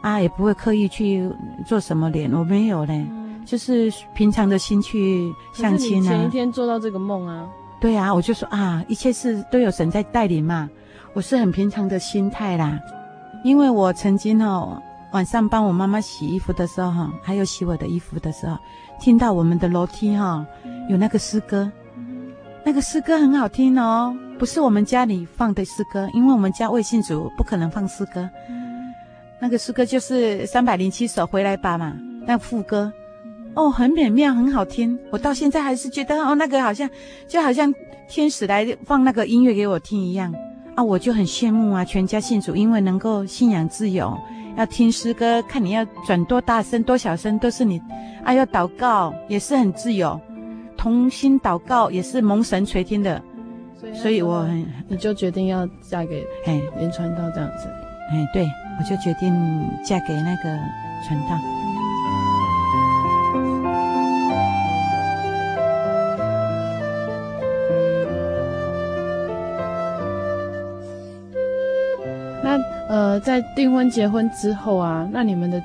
[0.00, 1.30] 啊，也不会刻意去
[1.66, 3.06] 做什么脸，我没有嘞，
[3.44, 6.08] 就是平常的心去相亲啊。
[6.08, 7.46] 前一天做到这个梦啊。
[7.80, 10.68] 对啊，我就说啊，一切事都有神在带领嘛。
[11.12, 12.80] 我是很平常的心态啦，
[13.44, 18.58] 因为我曾经哦，晚上帮我妈妈洗衣服的时候哈，还有洗我的衣服的时候，
[18.98, 20.44] 听到我们的楼梯哈
[20.88, 21.70] 有那个诗歌，
[22.64, 28.28] 那个诗歌很好听哦，不是我们家里放的诗歌，因为我们家未信主不可能放诗歌。
[29.40, 31.94] 那个诗歌就是三百零七首回来吧嘛，
[32.26, 32.92] 那副歌。
[33.54, 34.98] 哦，很美妙，很好听。
[35.10, 36.88] 我到现在还是觉得哦，那个好像
[37.28, 37.72] 就好像
[38.08, 40.34] 天使来放那个音乐给我听一样
[40.74, 44.18] 啊，我就很羡慕啊，全家信主，因为能够信仰自由，
[44.56, 47.80] 要听诗歌，看你要转多大声多小声都是你
[48.24, 50.20] 啊，要祷告也是很自由，
[50.76, 53.22] 同心祷告也是蒙神垂听的，
[53.94, 57.68] 所以我很你就决定要嫁给哎连传道这样子，
[58.10, 58.44] 哎，对，
[58.78, 59.32] 我就决定
[59.84, 60.58] 嫁给那个
[61.06, 61.63] 传道。
[73.14, 75.62] 呃，在订婚结婚之后啊，那你们的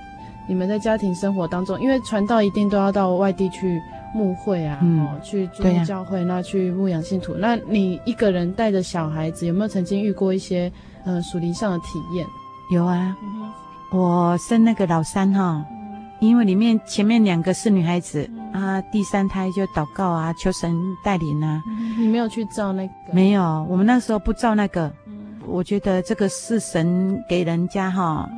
[0.48, 3.82] 你们在家庭生活当中，因为传道一定都要到外地去
[4.14, 7.34] 牧会啊，嗯、哦，去住教会，啊、那去牧养信徒。
[7.34, 10.72] 那你一个人带着小孩子，有没有曾经遇过一些
[11.06, 12.24] 呃属灵上的体验？
[12.72, 13.50] 有啊，嗯、
[14.00, 15.66] 我生那个老三哈、哦，
[16.20, 20.72] 因为里面前面两个是女孩子、嗯、啊，第三胎就祷告啊，求神
[21.04, 21.64] 带领啊。
[21.98, 22.94] 你没有去照那个？
[23.12, 24.94] 没有，我们那时候不照那个。
[25.50, 28.30] 我觉得这个是神给人家哈，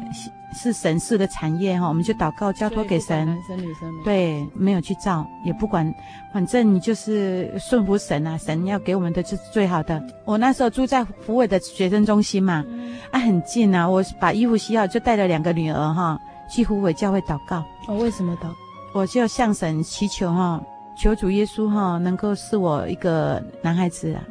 [0.54, 3.26] 是神赐的产业哈，我们就祷告交托给神。
[3.26, 5.94] 男生女生对，没有去造，也不管，
[6.34, 10.02] 反正你就是顺服神啊，神要给我们的就是最好的。
[10.26, 12.66] 我那时候住在福委的学生中心嘛，
[13.12, 17.64] 啊很近啊，我把衣服洗好就带了两个女儿哈去福委教会祷告。
[17.88, 18.48] 哦，为什么祷？
[18.94, 20.62] 我就向神祈求哈，
[20.98, 24.24] 求主耶稣哈能够赐我一个男孩子啊。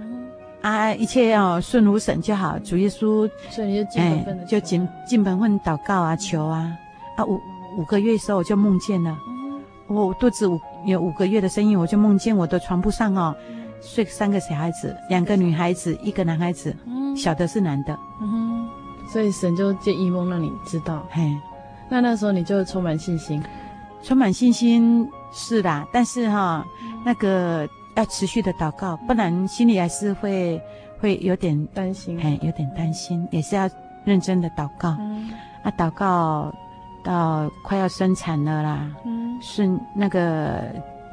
[0.63, 2.59] 啊，一切要顺如神就好。
[2.59, 6.71] 主耶稣，所以就尽本分的、哎、就进进本分祷告啊，求啊。
[7.17, 7.41] 啊，五
[7.79, 13.35] 五个月的时候我就梦见了，嗯、我肚子五有五个月的身孕，我就梦见我的床铺上哦，
[13.81, 17.99] 睡三个小孩子，两个女孩子，一个男孩子，嗯、小的是男的。
[18.21, 18.69] 嗯哼，
[19.11, 21.07] 所以神就借一梦让你知道。
[21.11, 21.35] 嘿，
[21.89, 23.43] 那那时候你就充满信心，
[24.03, 26.65] 充满信心是啦，但是哈、哦，
[27.03, 27.67] 那个。
[28.01, 30.61] 要持续的祷告，不然心里还是会
[30.99, 33.69] 会有点担心，哎，有点担心，也是要
[34.05, 34.97] 认真的祷告。
[34.99, 35.31] 嗯，
[35.63, 36.51] 啊，祷告
[37.05, 40.65] 到快要生产了啦，嗯，是那个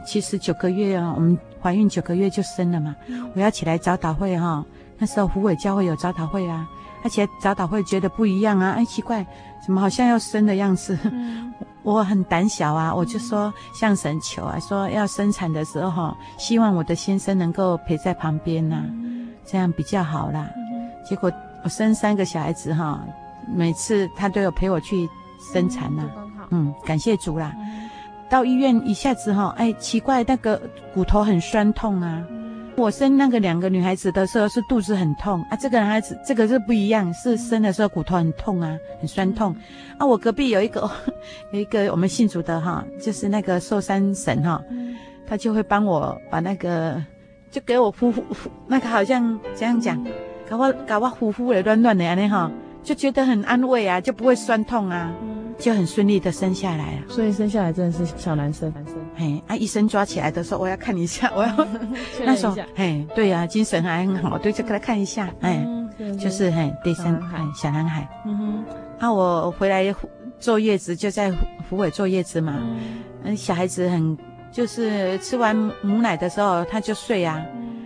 [0.05, 2.95] 其实九个月啊，我们怀孕九个月就生了嘛。
[3.07, 4.63] 嗯，我要起来早祷会哈，
[4.97, 6.65] 那时候福委教会有早祷会啊，
[7.03, 9.25] 而且早祷会觉得不一样啊，哎，奇怪，
[9.67, 10.97] 怎么好像要生的样子？
[11.03, 11.53] 嗯
[11.83, 18.83] 我很胆小啊，我就说向神求啊，说要生产的时候，希望我的先生能够陪在旁边呐，
[19.45, 20.49] 这样比较好啦。
[21.05, 21.31] 结果
[21.63, 22.99] 我生三个小孩子哈，
[23.53, 25.07] 每次他都有陪我去
[25.53, 26.03] 生产呐，
[26.49, 27.53] 嗯，感谢主啦。
[28.29, 30.61] 到医院一下子哈，哎，奇怪，那个
[30.93, 32.21] 骨头很酸痛啊。
[32.77, 39.55] 我生那个两个女孩子的时候是肚子很痛啊，这个男孩子这个是不一样，是生的时候骨头很痛啊，很酸痛。
[39.97, 40.05] 啊。
[40.05, 40.87] 我隔壁有一个
[41.51, 44.63] 有一个我们信主的哈，就是那个寿山神哈，
[45.25, 47.03] 他就会帮我把那个
[47.49, 48.23] 就给我呼呼
[48.67, 50.05] 那个好像这样讲，
[50.47, 52.51] 搞我搞我呼呼的乱乱的安尼哈，
[52.87, 55.13] 就觉得很安慰啊，就不会酸痛啊。
[55.59, 58.71] 就很顺利的生下来了，所以生下来真的是小男生。
[58.73, 61.67] 男生，嘿，啊，医生抓起来的时候，我要看一下， 我要
[62.23, 65.67] 那时候，嘿，对呀、啊，精神还很好，对，就给他看一下，哎，
[66.17, 68.07] 就是嘿，第三，哎，小男孩。
[68.25, 68.63] 嗯哼，
[68.99, 69.93] 啊，我回来
[70.39, 71.33] 坐月子就在
[71.69, 72.55] 湖尾坐月子嘛，
[73.25, 74.17] 嗯，小孩子很
[74.49, 77.43] 就是吃完母奶的时候他就睡啊，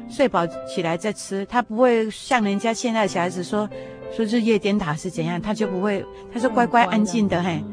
[0.08, 3.68] 睡饱起来再吃，他不会像人家现在的小孩子说。
[4.12, 7.64] 说日夜颠倒是怎样，他就不会，他说乖乖安静的嘿，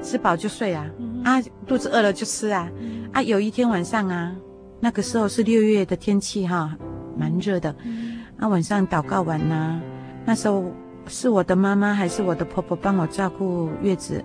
[0.00, 0.86] 吃饱就睡啊，
[1.24, 2.70] 啊肚子饿了就吃啊，
[3.12, 4.32] 啊有一天晚上啊，
[4.80, 6.76] 那个时候是六月的天气哈，
[7.16, 7.74] 蛮热的，
[8.38, 9.80] 啊晚上祷告完呐、啊，
[10.24, 10.64] 那时候
[11.08, 14.24] 是我的妈妈还是我的婆婆帮我照顾月子，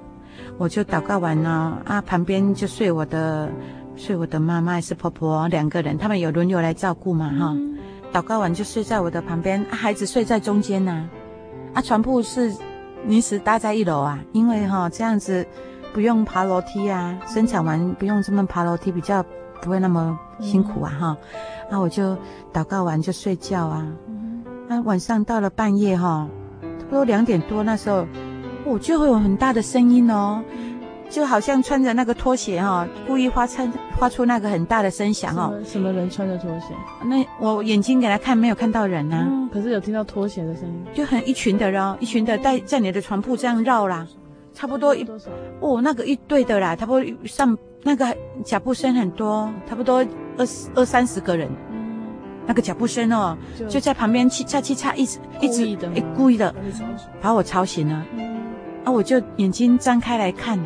[0.60, 3.50] 我就祷告完了啊旁边就睡我的
[3.96, 7.58] 睡我的妈妈还是婆婆两个人，他们有轮流来照顾嘛哈，
[8.14, 11.10] 祷告完就睡在我的旁边，啊、孩子睡在中间呐、
[11.74, 11.76] 啊。
[11.76, 12.54] 啊，床铺是
[13.06, 15.46] 临时搭在一楼啊，因为哈这样子
[15.94, 19.24] 不用爬楼梯啊，生产完不用这么爬楼梯，比较
[19.62, 21.18] 不会那么辛苦啊哈。
[21.70, 22.16] 那、嗯啊、我就
[22.54, 23.86] 祷告完就睡觉啊。
[24.68, 26.28] 那、嗯啊、晚上到了半夜哈，
[26.62, 28.06] 差不多两点多那时候，
[28.66, 30.42] 我、哦、就会有很大的声音哦。
[31.14, 35.54] 就好像穿着那个拖鞋哈、哦，故意发出发出那个很大的声响哦。
[35.64, 36.74] 什么人穿着拖鞋？
[37.04, 39.28] 那我眼睛给他看，没有看到人啊。
[39.30, 44.08] 嗯，可是有听到拖鞋的声音，就很一群的人，一群的在在你的床铺这样绕啦，
[44.56, 45.30] 差不多一多少？
[45.60, 48.08] 哦，那个一对的啦，差不多上那个
[48.44, 50.04] 脚步声很多，差不多
[50.36, 51.48] 二十二三十个人。
[51.72, 52.02] 嗯，
[52.48, 53.38] 那个脚步声哦，
[53.70, 56.52] 就，在旁边嘁嚓嘁嚓一直一直诶故意的
[57.22, 58.04] 把我吵醒了。
[58.18, 58.42] 嗯，
[58.84, 60.58] 啊，我就眼睛张开来看。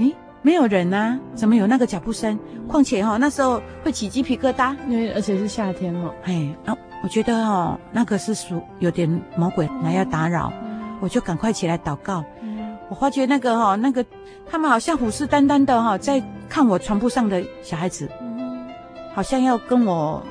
[0.00, 2.38] 诶，没有人啊，怎么有那个脚步声？
[2.66, 6.14] 况且哈、哦，那时候会起鸡皮疙瘩，因为而且是夏天哦。
[6.22, 12.24] 哎，啊，我觉得哦，那个是属有点魔鬼来要打扰，嗯、我就赶快起来祷告。
[12.42, 14.04] 嗯、我发觉那个哈、哦，那个
[14.48, 18.66] 他们好像虎视眈眈的哈、哦，在看我床铺上的小孩子，嗯、
[19.12, 20.22] 好像要跟我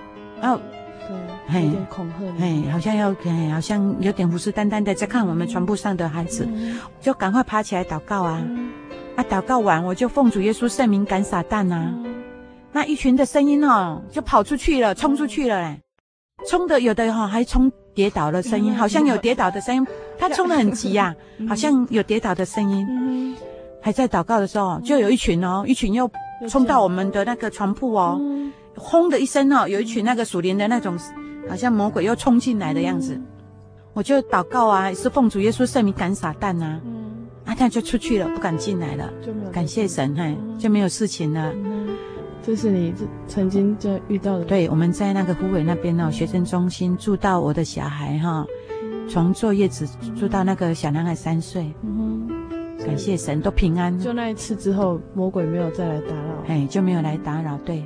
[0.41, 0.57] 要
[1.51, 8.41] 对，有点恐吓，哎，好像要，哎，好像有点虎视眈眈的在看我们床铺上的孩子，嗯、就赶快爬起来祷告啊。
[9.19, 11.93] 嗯啊，祷告完我就奉主耶稣圣名赶撒旦呐、啊。
[12.71, 15.81] 那一群的声音哦，就跑出去了，冲出去了嘞，
[16.47, 19.85] 冲的有的哈、哦、还冲跌倒了声音，好像有跌倒的声音。
[20.17, 23.35] 他冲得很急呀、啊，好像有跌倒的声音。
[23.81, 26.09] 还在祷告的时候，就有一群哦，一群又
[26.47, 28.19] 冲到我们的那个床铺哦，
[28.75, 30.97] 轰的一声哦，有一群那个属灵的那种，
[31.49, 33.19] 好像魔鬼又冲进来的样子。
[33.93, 36.81] 我就祷告啊，也是奉主耶稣圣名赶撒旦呐、啊。
[37.49, 39.11] 啊，他就出去了，不敢进来了。
[39.25, 41.51] 就没有感谢神，嘿，就没有事情了。
[41.55, 41.87] 嗯，
[42.43, 42.93] 这是你
[43.27, 44.45] 曾经就遇到的。
[44.45, 48.45] 对，我们在那个湖北那边哦，学生中心住到我的小孩哈，
[49.09, 51.73] 从坐月子住到那个小男孩三岁。
[51.81, 52.27] 嗯
[52.77, 53.97] 哼，感谢神，都平安。
[53.97, 56.43] 就那一次之后，魔鬼没有再来打扰。
[56.47, 57.57] 哎，就没有来打扰。
[57.65, 57.83] 对。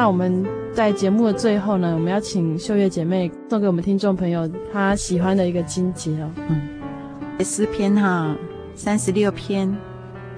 [0.00, 6.30] 那我们在节目的最后呢，我们要请秀月姐妹送给我们听众朋友她喜欢的一个经节哦。
[6.48, 8.34] 嗯，诗篇哈，
[8.74, 9.70] 三十六篇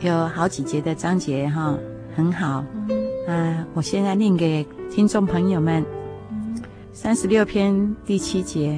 [0.00, 1.78] 有好几节的章节哈，
[2.16, 2.64] 很好。
[2.88, 5.86] 嗯，啊，我现在念给听众朋友们。
[6.92, 8.76] 三十六篇第七节，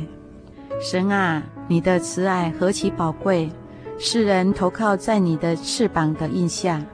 [0.83, 3.51] 神啊，你的慈爱何其宝贵，
[3.99, 6.85] 世人投靠在你的翅膀的印下。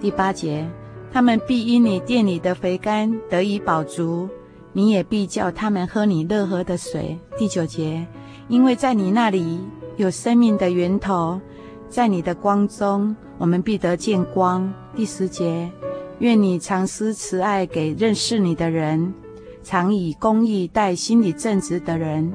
[0.00, 0.68] 第八节。
[1.12, 4.28] 他们必因你店里的肥甘得以饱足，
[4.72, 7.18] 你也必叫他们喝你乐河的水。
[7.36, 8.06] 第九节，
[8.48, 9.60] 因为在你那里
[9.96, 11.40] 有生命的源头，
[11.88, 14.72] 在你的光中我们必得见光。
[14.94, 15.70] 第十节，
[16.18, 19.12] 愿你常施慈爱给认识你的人，
[19.62, 22.32] 常以公义待心里正直的人。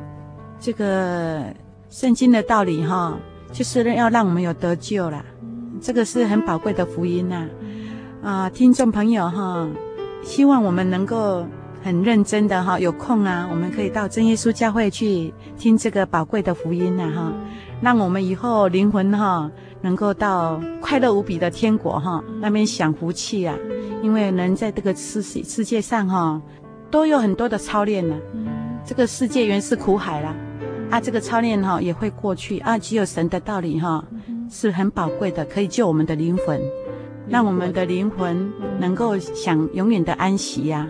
[0.60, 1.44] 这个
[1.90, 3.18] 圣经的道理哈，
[3.52, 5.24] 就是要让我们有得救啦。
[5.82, 7.48] 这个是很宝贵的福音呐。
[8.54, 9.68] 听众朋友哈，
[10.24, 11.46] 希望我们能够
[11.84, 17.34] 很认真的哈，有空啊，我们可以到真耶稣教会去听这个宝贵的福音呐哈，
[17.82, 19.52] 让我们以后灵魂哈
[19.82, 23.56] 能够到快乐无比的天国哈，那边享福气啊，
[24.02, 26.42] 因为人在这个世世界上哈，
[26.90, 28.16] 都有很多的操练呢，
[28.86, 30.34] 这个世界原是苦海啦，
[30.90, 34.02] 啊，这个操练哈也会过去啊，只有神的道理哈
[34.50, 36.62] 是很宝贵的，可以救我们的灵魂。
[37.28, 40.88] 让我们的灵魂能够享永远的安息呀，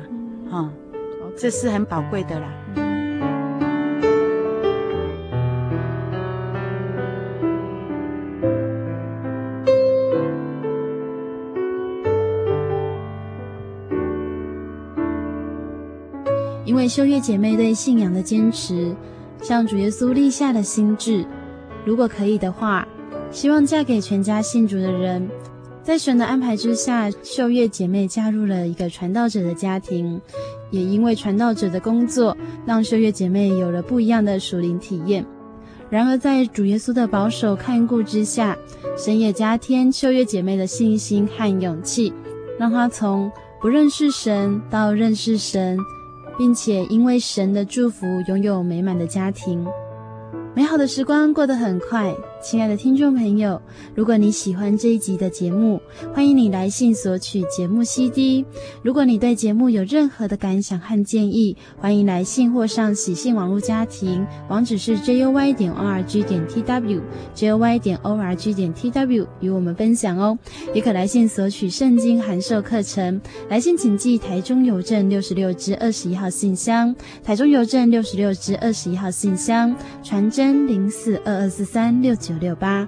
[0.50, 0.70] 哈，
[1.38, 2.48] 这是很宝贵的啦。
[16.66, 18.96] 因为修月姐妹对信仰的坚持，
[19.42, 21.26] 向主耶稣立下的心志，
[21.86, 22.86] 如果可以的话，
[23.32, 25.30] 希望嫁给全家信主的人。
[25.84, 30.20] 在神的安排之下，秀月姐妹加入了一个传道者的家庭，
[30.72, 35.26] 也因为传道者的工作，让秀月姐妹有了不一样的属灵体验。
[35.90, 38.58] 然而，在主耶稣的保守看顾之下，
[38.98, 42.14] 神也加添秀月姐妹的信心和勇气，
[42.58, 43.30] 让她从
[43.62, 45.78] 不认识神到认识神，
[46.38, 49.68] 并且因为神的祝福，拥有美满的家庭。
[50.56, 53.62] 美好的时光过得很快，亲爱的听众朋友，
[53.96, 55.82] 如果你喜欢这一集的节目，
[56.14, 58.46] 欢迎你来信索取节目 CD。
[58.84, 70.38] 如果你对节目有任何的感想和建议，欢迎来信或上喜信网络家庭，网址是 juy 点 org 点 tw，juy 点 org 点 tw 与我们分享哦。
[70.76, 79.74] 也可来信索取圣经函授课程，来信请寄台中邮政六十六支二十一号信箱，台中邮政六十六支二十一号信箱，
[80.04, 80.68] 传真。
[80.74, 82.88] 零四二二四三六九六八，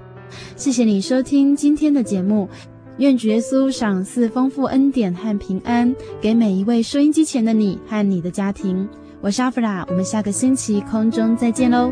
[0.56, 2.50] 谢谢你收听今天的节目，
[2.98, 8.88] 愿主耶稣赏赐丰富恩典和平安给每一位收音机前的你和你的家庭。
[9.22, 11.92] 我是阿弗拉，我们下个星期空中再见喽。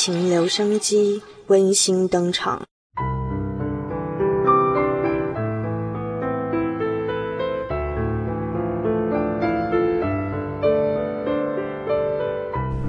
[0.00, 2.62] 情留声机温馨登场。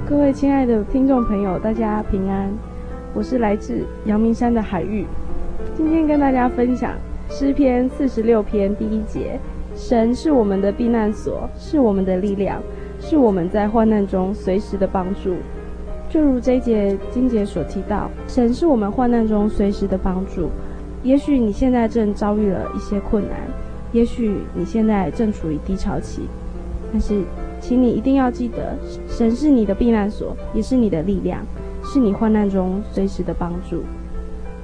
[0.08, 2.48] 各位亲爱的听众朋友，大家平安，
[3.12, 5.04] 我是来自阳明山的海玉，
[5.74, 6.92] 今天跟大家分享
[7.28, 9.36] 诗篇四十六篇第一节：
[9.74, 12.62] 神是我们的避难所，是我们的力量，
[13.00, 15.34] 是我们在患难中随时的帮助。
[16.10, 20.50] 就如这一节金姐所提到，神是我们患难中随时的帮助。
[21.04, 23.38] 也许你现在正遭遇了一些困难，
[23.92, 26.22] 也许你现在正处于低潮期，
[26.92, 27.22] 但是，
[27.60, 28.76] 请你一定要记得，
[29.08, 31.46] 神是你的避难所，也是你的力量，
[31.84, 33.82] 是你患难中随时的帮助。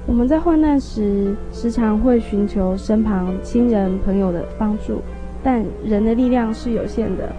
[0.04, 5.00] 我们在患难时，时常会寻求身旁亲人朋友的帮助，
[5.44, 7.32] 但人的力量是有限的，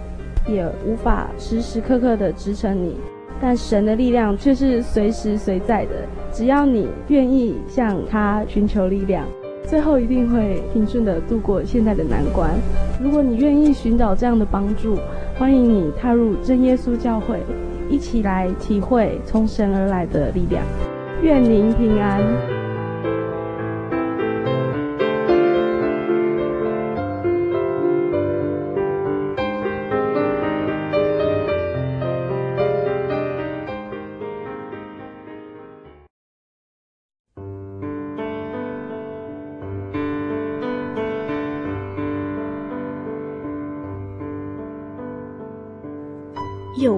[0.48, 2.96] 也无法时时刻刻的支撑你。
[3.40, 5.92] 但神的力量却是随时随在的，
[6.32, 9.24] 只要你愿意向他寻求力量，
[9.64, 12.50] 最后一定会平顺的度过现在的难关。
[13.00, 14.98] 如果你愿意寻找这样的帮助，
[15.38, 17.38] 欢迎你踏入真耶稣教会，
[17.88, 20.64] 一起来体会从神而来的力量。
[21.22, 22.57] 愿您平安。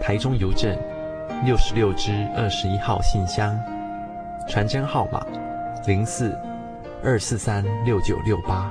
[0.00, 0.76] 台中邮政
[1.44, 3.58] 六十六支二十一号信箱，
[4.48, 5.24] 传真号码
[5.86, 6.38] 零四
[7.02, 8.70] 二四三六九六八。